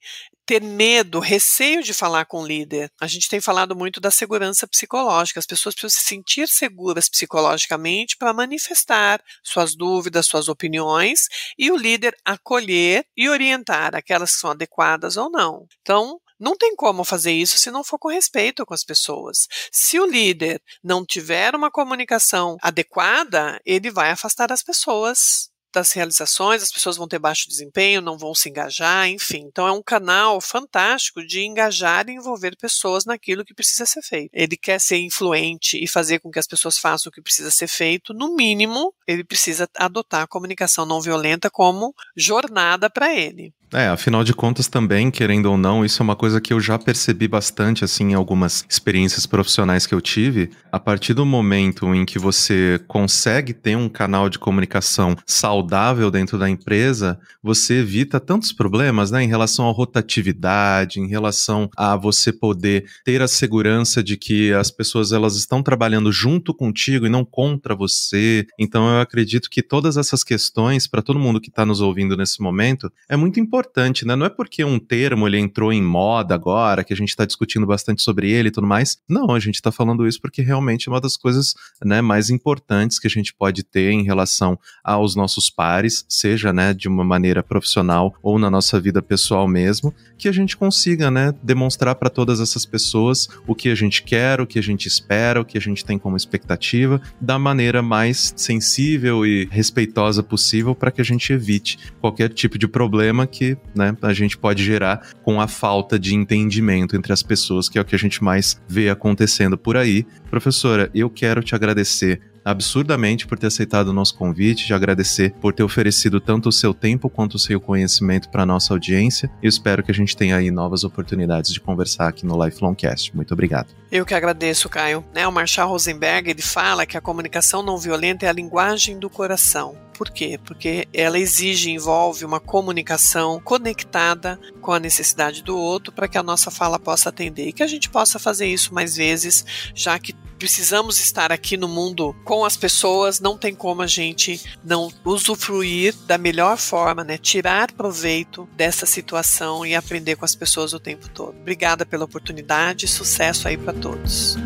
ter 0.50 0.60
medo, 0.60 1.20
receio 1.20 1.82
de 1.82 1.94
falar 1.94 2.24
com 2.24 2.42
o 2.42 2.46
líder. 2.46 2.90
A 3.00 3.06
gente 3.06 3.28
tem 3.28 3.40
falado 3.40 3.76
muito 3.76 4.00
da 4.00 4.10
segurança 4.10 4.66
psicológica. 4.66 5.38
As 5.38 5.46
pessoas 5.46 5.74
precisam 5.76 6.00
se 6.00 6.08
sentir 6.08 6.48
seguras 6.48 7.08
psicologicamente 7.08 8.16
para 8.16 8.32
manifestar 8.32 9.22
suas 9.44 9.76
dúvidas, 9.76 10.26
suas 10.26 10.48
opiniões 10.48 11.20
e 11.56 11.70
o 11.70 11.76
líder 11.76 12.16
acolher 12.24 13.06
e 13.16 13.28
orientar 13.28 13.94
aquelas 13.94 14.32
que 14.32 14.40
são 14.40 14.50
adequadas 14.50 15.16
ou 15.16 15.30
não. 15.30 15.66
Então, 15.82 16.20
não 16.40 16.56
tem 16.56 16.74
como 16.74 17.04
fazer 17.04 17.32
isso 17.32 17.58
se 17.58 17.70
não 17.70 17.84
for 17.84 17.98
com 17.98 18.08
respeito 18.08 18.64
com 18.64 18.74
as 18.74 18.82
pessoas. 18.82 19.46
Se 19.70 20.00
o 20.00 20.06
líder 20.06 20.60
não 20.82 21.04
tiver 21.04 21.54
uma 21.54 21.70
comunicação 21.70 22.56
adequada, 22.62 23.60
ele 23.64 23.90
vai 23.90 24.10
afastar 24.10 24.50
as 24.50 24.62
pessoas 24.62 25.50
das 25.72 25.92
realizações, 25.92 26.62
as 26.62 26.72
pessoas 26.72 26.96
vão 26.96 27.06
ter 27.06 27.18
baixo 27.18 27.48
desempenho, 27.48 28.00
não 28.00 28.18
vão 28.18 28.34
se 28.34 28.48
engajar, 28.48 29.08
enfim. 29.08 29.44
Então 29.46 29.66
é 29.66 29.72
um 29.72 29.82
canal 29.82 30.40
fantástico 30.40 31.24
de 31.24 31.42
engajar 31.42 32.08
e 32.08 32.12
envolver 32.12 32.56
pessoas 32.56 33.04
naquilo 33.04 33.44
que 33.44 33.54
precisa 33.54 33.86
ser 33.86 34.02
feito. 34.02 34.30
Ele 34.32 34.56
quer 34.56 34.80
ser 34.80 34.98
influente 34.98 35.82
e 35.82 35.86
fazer 35.86 36.18
com 36.18 36.30
que 36.30 36.38
as 36.38 36.46
pessoas 36.46 36.78
façam 36.78 37.10
o 37.10 37.12
que 37.12 37.22
precisa 37.22 37.50
ser 37.50 37.68
feito, 37.68 38.12
no 38.12 38.34
mínimo, 38.34 38.92
ele 39.06 39.24
precisa 39.24 39.68
adotar 39.76 40.22
a 40.22 40.28
comunicação 40.28 40.84
não 40.84 41.00
violenta 41.00 41.50
como 41.50 41.94
jornada 42.16 42.90
para 42.90 43.14
ele. 43.14 43.54
É, 43.72 43.86
afinal 43.86 44.24
de 44.24 44.34
contas 44.34 44.66
também, 44.66 45.12
querendo 45.12 45.46
ou 45.46 45.56
não, 45.56 45.84
isso 45.84 46.02
é 46.02 46.04
uma 46.04 46.16
coisa 46.16 46.40
que 46.40 46.52
eu 46.52 46.58
já 46.58 46.76
percebi 46.76 47.28
bastante 47.28 47.84
assim 47.84 48.10
em 48.10 48.14
algumas 48.14 48.64
experiências 48.68 49.26
profissionais 49.26 49.86
que 49.86 49.94
eu 49.94 50.00
tive. 50.00 50.50
A 50.72 50.80
partir 50.80 51.14
do 51.14 51.24
momento 51.24 51.94
em 51.94 52.04
que 52.04 52.18
você 52.18 52.80
consegue 52.88 53.52
ter 53.54 53.76
um 53.76 53.88
canal 53.88 54.28
de 54.28 54.40
comunicação 54.40 55.16
saudável 55.24 56.10
dentro 56.10 56.36
da 56.36 56.50
empresa, 56.50 57.16
você 57.40 57.74
evita 57.74 58.18
tantos 58.18 58.52
problemas, 58.52 59.12
né, 59.12 59.22
em 59.22 59.28
relação 59.28 59.68
à 59.68 59.72
rotatividade, 59.72 60.98
em 60.98 61.06
relação 61.06 61.70
a 61.76 61.94
você 61.96 62.32
poder 62.32 62.86
ter 63.04 63.22
a 63.22 63.28
segurança 63.28 64.02
de 64.02 64.16
que 64.16 64.52
as 64.52 64.72
pessoas 64.72 65.12
elas 65.12 65.36
estão 65.36 65.62
trabalhando 65.62 66.10
junto 66.10 66.52
contigo 66.52 67.06
e 67.06 67.10
não 67.10 67.24
contra 67.24 67.72
você. 67.72 68.44
Então 68.58 68.88
eu 68.88 69.00
acredito 69.00 69.48
que 69.48 69.62
todas 69.62 69.96
essas 69.96 70.24
questões 70.24 70.88
para 70.88 71.02
todo 71.02 71.20
mundo 71.20 71.40
que 71.40 71.50
está 71.50 71.64
nos 71.64 71.80
ouvindo 71.80 72.16
nesse 72.16 72.42
momento 72.42 72.90
é 73.08 73.16
muito 73.16 73.38
importante 73.38 73.59
importante, 73.60 74.06
né? 74.06 74.16
Não 74.16 74.24
é 74.24 74.30
porque 74.30 74.64
um 74.64 74.78
termo 74.78 75.26
ele 75.26 75.38
entrou 75.38 75.70
em 75.70 75.82
moda 75.82 76.34
agora, 76.34 76.82
que 76.82 76.94
a 76.94 76.96
gente 76.96 77.10
está 77.10 77.26
discutindo 77.26 77.66
bastante 77.66 78.00
sobre 78.00 78.30
ele 78.30 78.48
e 78.48 78.50
tudo 78.50 78.66
mais. 78.66 78.96
Não, 79.06 79.32
a 79.32 79.38
gente 79.38 79.56
está 79.56 79.70
falando 79.70 80.06
isso 80.06 80.20
porque 80.20 80.40
realmente 80.40 80.88
é 80.88 80.92
uma 80.92 81.00
das 81.00 81.16
coisas 81.16 81.54
né, 81.84 82.00
mais 82.00 82.30
importantes 82.30 82.98
que 82.98 83.06
a 83.06 83.10
gente 83.10 83.34
pode 83.34 83.62
ter 83.62 83.90
em 83.90 84.02
relação 84.02 84.58
aos 84.82 85.14
nossos 85.14 85.50
pares, 85.50 86.06
seja 86.08 86.52
né, 86.52 86.72
de 86.72 86.88
uma 86.88 87.04
maneira 87.04 87.42
profissional 87.42 88.14
ou 88.22 88.38
na 88.38 88.50
nossa 88.50 88.80
vida 88.80 89.02
pessoal 89.02 89.46
mesmo, 89.46 89.94
que 90.16 90.28
a 90.28 90.32
gente 90.32 90.56
consiga 90.56 91.10
né, 91.10 91.34
demonstrar 91.42 91.94
para 91.96 92.08
todas 92.08 92.40
essas 92.40 92.64
pessoas 92.64 93.28
o 93.46 93.54
que 93.54 93.68
a 93.68 93.74
gente 93.74 94.02
quer, 94.02 94.40
o 94.40 94.46
que 94.46 94.58
a 94.58 94.62
gente 94.62 94.86
espera, 94.86 95.40
o 95.40 95.44
que 95.44 95.58
a 95.58 95.60
gente 95.60 95.84
tem 95.84 95.98
como 95.98 96.16
expectativa, 96.16 97.00
da 97.20 97.38
maneira 97.38 97.82
mais 97.82 98.32
sensível 98.36 99.26
e 99.26 99.46
respeitosa 99.50 100.22
possível 100.22 100.74
para 100.74 100.90
que 100.90 101.00
a 101.00 101.04
gente 101.04 101.30
evite 101.32 101.78
qualquer 102.00 102.30
tipo 102.30 102.58
de 102.58 102.66
problema 102.66 103.26
que 103.26 103.49
né, 103.74 103.96
a 104.02 104.12
gente 104.12 104.36
pode 104.36 104.64
gerar 104.64 105.08
com 105.22 105.40
a 105.40 105.48
falta 105.48 105.98
de 105.98 106.14
entendimento 106.14 106.96
entre 106.96 107.12
as 107.12 107.22
pessoas, 107.22 107.68
que 107.68 107.78
é 107.78 107.80
o 107.80 107.84
que 107.84 107.94
a 107.94 107.98
gente 107.98 108.22
mais 108.22 108.60
vê 108.68 108.90
acontecendo 108.90 109.56
por 109.56 109.76
aí. 109.76 110.06
Professora, 110.28 110.90
eu 110.94 111.08
quero 111.08 111.42
te 111.42 111.54
agradecer 111.54 112.20
absurdamente 112.44 113.26
por 113.26 113.38
ter 113.38 113.46
aceitado 113.46 113.88
o 113.88 113.92
nosso 113.92 114.14
convite, 114.14 114.66
de 114.66 114.74
agradecer 114.74 115.32
por 115.40 115.52
ter 115.52 115.62
oferecido 115.62 116.20
tanto 116.20 116.48
o 116.48 116.52
seu 116.52 116.72
tempo 116.72 117.08
quanto 117.08 117.34
o 117.34 117.38
seu 117.38 117.60
conhecimento 117.60 118.28
para 118.30 118.42
a 118.42 118.46
nossa 118.46 118.72
audiência. 118.72 119.30
Espero 119.42 119.82
que 119.82 119.90
a 119.90 119.94
gente 119.94 120.16
tenha 120.16 120.36
aí 120.36 120.50
novas 120.50 120.84
oportunidades 120.84 121.52
de 121.52 121.60
conversar 121.60 122.08
aqui 122.08 122.24
no 122.24 122.42
Lifelong 122.42 122.74
Cast. 122.74 123.14
Muito 123.14 123.32
obrigado. 123.32 123.68
Eu 123.90 124.06
que 124.06 124.14
agradeço, 124.14 124.68
Caio. 124.68 125.04
Né, 125.14 125.26
o 125.26 125.32
Marshall 125.32 125.68
Rosenberg 125.68 126.30
ele 126.30 126.42
fala 126.42 126.86
que 126.86 126.96
a 126.96 127.00
comunicação 127.00 127.62
não 127.62 127.76
violenta 127.76 128.26
é 128.26 128.28
a 128.28 128.32
linguagem 128.32 128.98
do 128.98 129.10
coração. 129.10 129.89
Por 130.00 130.08
quê? 130.08 130.40
Porque 130.42 130.88
ela 130.94 131.18
exige, 131.18 131.70
envolve 131.70 132.24
uma 132.24 132.40
comunicação 132.40 133.38
conectada 133.38 134.40
com 134.62 134.72
a 134.72 134.80
necessidade 134.80 135.42
do 135.42 135.54
outro 135.58 135.92
para 135.92 136.08
que 136.08 136.16
a 136.16 136.22
nossa 136.22 136.50
fala 136.50 136.78
possa 136.78 137.10
atender 137.10 137.48
e 137.48 137.52
que 137.52 137.62
a 137.62 137.66
gente 137.66 137.90
possa 137.90 138.18
fazer 138.18 138.46
isso 138.46 138.72
mais 138.72 138.96
vezes, 138.96 139.44
já 139.74 139.98
que 139.98 140.14
precisamos 140.38 140.98
estar 140.98 141.30
aqui 141.30 141.54
no 141.58 141.68
mundo 141.68 142.16
com 142.24 142.46
as 142.46 142.56
pessoas, 142.56 143.20
não 143.20 143.36
tem 143.36 143.54
como 143.54 143.82
a 143.82 143.86
gente 143.86 144.42
não 144.64 144.90
usufruir 145.04 145.94
da 146.06 146.16
melhor 146.16 146.56
forma, 146.56 147.04
né? 147.04 147.18
Tirar 147.18 147.70
proveito 147.70 148.48
dessa 148.56 148.86
situação 148.86 149.66
e 149.66 149.74
aprender 149.74 150.16
com 150.16 150.24
as 150.24 150.34
pessoas 150.34 150.72
o 150.72 150.80
tempo 150.80 151.10
todo. 151.10 151.36
Obrigada 151.38 151.84
pela 151.84 152.06
oportunidade, 152.06 152.88
sucesso 152.88 153.46
aí 153.46 153.58
para 153.58 153.74
todos. 153.74 154.38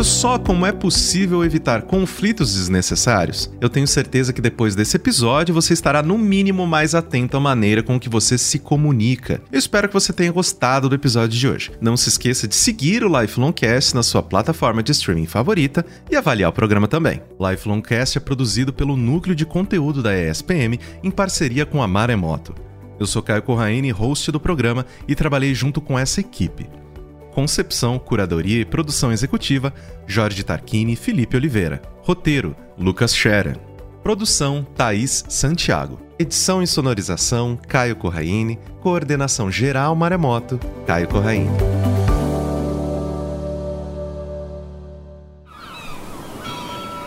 Viu 0.00 0.04
só 0.06 0.38
como 0.38 0.64
é 0.64 0.72
possível 0.72 1.44
evitar 1.44 1.82
conflitos 1.82 2.54
desnecessários? 2.54 3.50
Eu 3.60 3.68
tenho 3.68 3.86
certeza 3.86 4.32
que 4.32 4.40
depois 4.40 4.74
desse 4.74 4.96
episódio 4.96 5.54
você 5.54 5.74
estará 5.74 6.02
no 6.02 6.16
mínimo 6.16 6.66
mais 6.66 6.94
atento 6.94 7.36
à 7.36 7.40
maneira 7.40 7.82
com 7.82 8.00
que 8.00 8.08
você 8.08 8.38
se 8.38 8.58
comunica. 8.58 9.42
Eu 9.52 9.58
espero 9.58 9.88
que 9.88 9.92
você 9.92 10.10
tenha 10.10 10.32
gostado 10.32 10.88
do 10.88 10.94
episódio 10.94 11.38
de 11.38 11.46
hoje. 11.46 11.72
Não 11.82 11.98
se 11.98 12.08
esqueça 12.08 12.48
de 12.48 12.54
seguir 12.54 13.04
o 13.04 13.20
Lifelong 13.20 13.52
Cast 13.52 13.94
na 13.94 14.02
sua 14.02 14.22
plataforma 14.22 14.82
de 14.82 14.90
streaming 14.92 15.26
favorita 15.26 15.84
e 16.10 16.16
avaliar 16.16 16.48
o 16.48 16.54
programa 16.54 16.88
também. 16.88 17.20
Lifelong 17.38 17.82
Cast 17.82 18.16
é 18.16 18.22
produzido 18.22 18.72
pelo 18.72 18.96
núcleo 18.96 19.36
de 19.36 19.44
conteúdo 19.44 20.02
da 20.02 20.18
ESPM 20.18 20.80
em 21.02 21.10
parceria 21.10 21.66
com 21.66 21.82
a 21.82 21.86
Maremoto. 21.86 22.54
Eu 22.98 23.06
sou 23.06 23.22
Caio 23.22 23.42
Corraine, 23.42 23.90
host 23.90 24.32
do 24.32 24.40
programa, 24.40 24.86
e 25.06 25.14
trabalhei 25.14 25.54
junto 25.54 25.78
com 25.78 25.98
essa 25.98 26.20
equipe. 26.20 26.79
Concepção, 27.32 27.98
curadoria 27.98 28.60
e 28.60 28.64
produção 28.64 29.12
executiva: 29.12 29.72
Jorge 30.06 30.42
Tarquini 30.42 30.92
e 30.92 30.96
Felipe 30.96 31.36
Oliveira. 31.36 31.80
Roteiro: 32.02 32.56
Lucas 32.78 33.14
Scherer. 33.14 33.58
Produção: 34.02 34.66
Thaís 34.76 35.24
Santiago. 35.28 36.00
Edição 36.18 36.62
e 36.62 36.66
sonorização: 36.66 37.58
Caio 37.68 37.96
Corraine. 37.96 38.58
Coordenação 38.80 39.50
geral 39.50 39.94
Maremoto: 39.94 40.58
Caio 40.86 41.08
Corraine. 41.08 41.50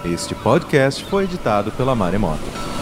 Este 0.05 0.35
podcast 0.35 1.05
foi 1.05 1.23
editado 1.23 1.71
pela 1.71 1.95
Maremoto. 1.95 2.72